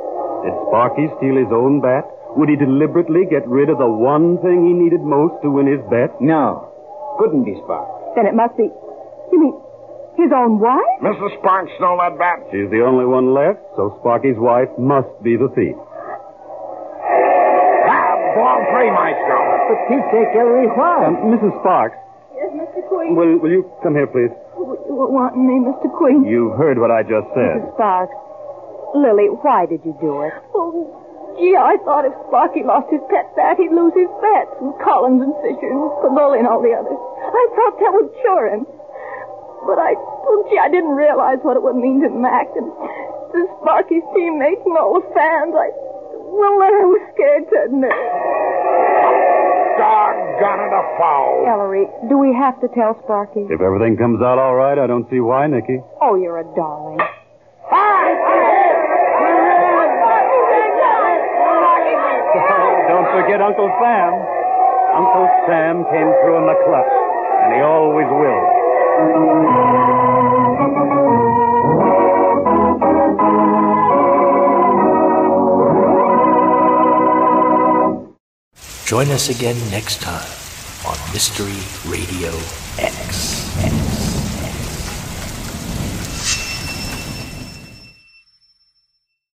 [0.46, 2.06] Did Sparky steal his own bat?
[2.38, 5.82] Would he deliberately get rid of the one thing he needed most to win his
[5.90, 6.14] bet?
[6.22, 6.70] No.
[7.18, 8.14] Couldn't be Sparks.
[8.14, 8.70] Then it must be.
[9.34, 9.56] You mean
[10.16, 11.02] his own wife?
[11.02, 11.34] Mrs.
[11.42, 12.46] Sparks stole that bat?
[12.54, 15.76] She's the only one left, so Sparky's wife must be the thief.
[18.82, 19.36] Ball three, Maestro.
[19.70, 21.06] For Pete's sake, Ellery, why?
[21.06, 21.54] Um, Mrs.
[21.62, 21.96] Sparks,
[22.34, 22.82] Yes, Mr.
[22.90, 23.14] Queen.
[23.14, 24.34] will, will you come here, please?
[24.58, 25.86] You were wanting me, Mr.
[25.96, 26.24] Queen.
[26.26, 27.62] You heard what I just said.
[27.62, 27.74] Mrs.
[27.78, 28.14] Sparks.
[28.98, 30.34] Lily, why did you do it?
[30.52, 30.84] Oh,
[31.38, 35.22] gee, I thought if Sparky lost his pet bat, he'd lose his bets, and Collins
[35.24, 36.98] and Fisher and Pagoli and all the others.
[36.98, 38.66] I thought that would cure him.
[39.64, 42.66] But I, well, gee, I didn't realize what it would mean to Mac and
[43.32, 45.54] to Sparky's teammates and all the fans.
[45.56, 45.70] I,
[46.34, 48.12] well, I was scared to admit it.
[49.78, 51.44] Doggone it, a foul.
[51.48, 53.46] Ellery, do we have to tell Sparky?
[53.48, 55.80] If everything comes out all right, I don't see why, Nikki.
[56.00, 56.98] Oh, you're a darling.
[62.88, 64.12] Don't forget Uncle Sam.
[64.94, 66.92] Uncle Sam came through in the clutch,
[67.44, 70.41] and he always will.
[78.92, 80.28] Join us again next time
[80.86, 81.56] on Mystery
[81.90, 82.28] Radio
[82.76, 83.81] X.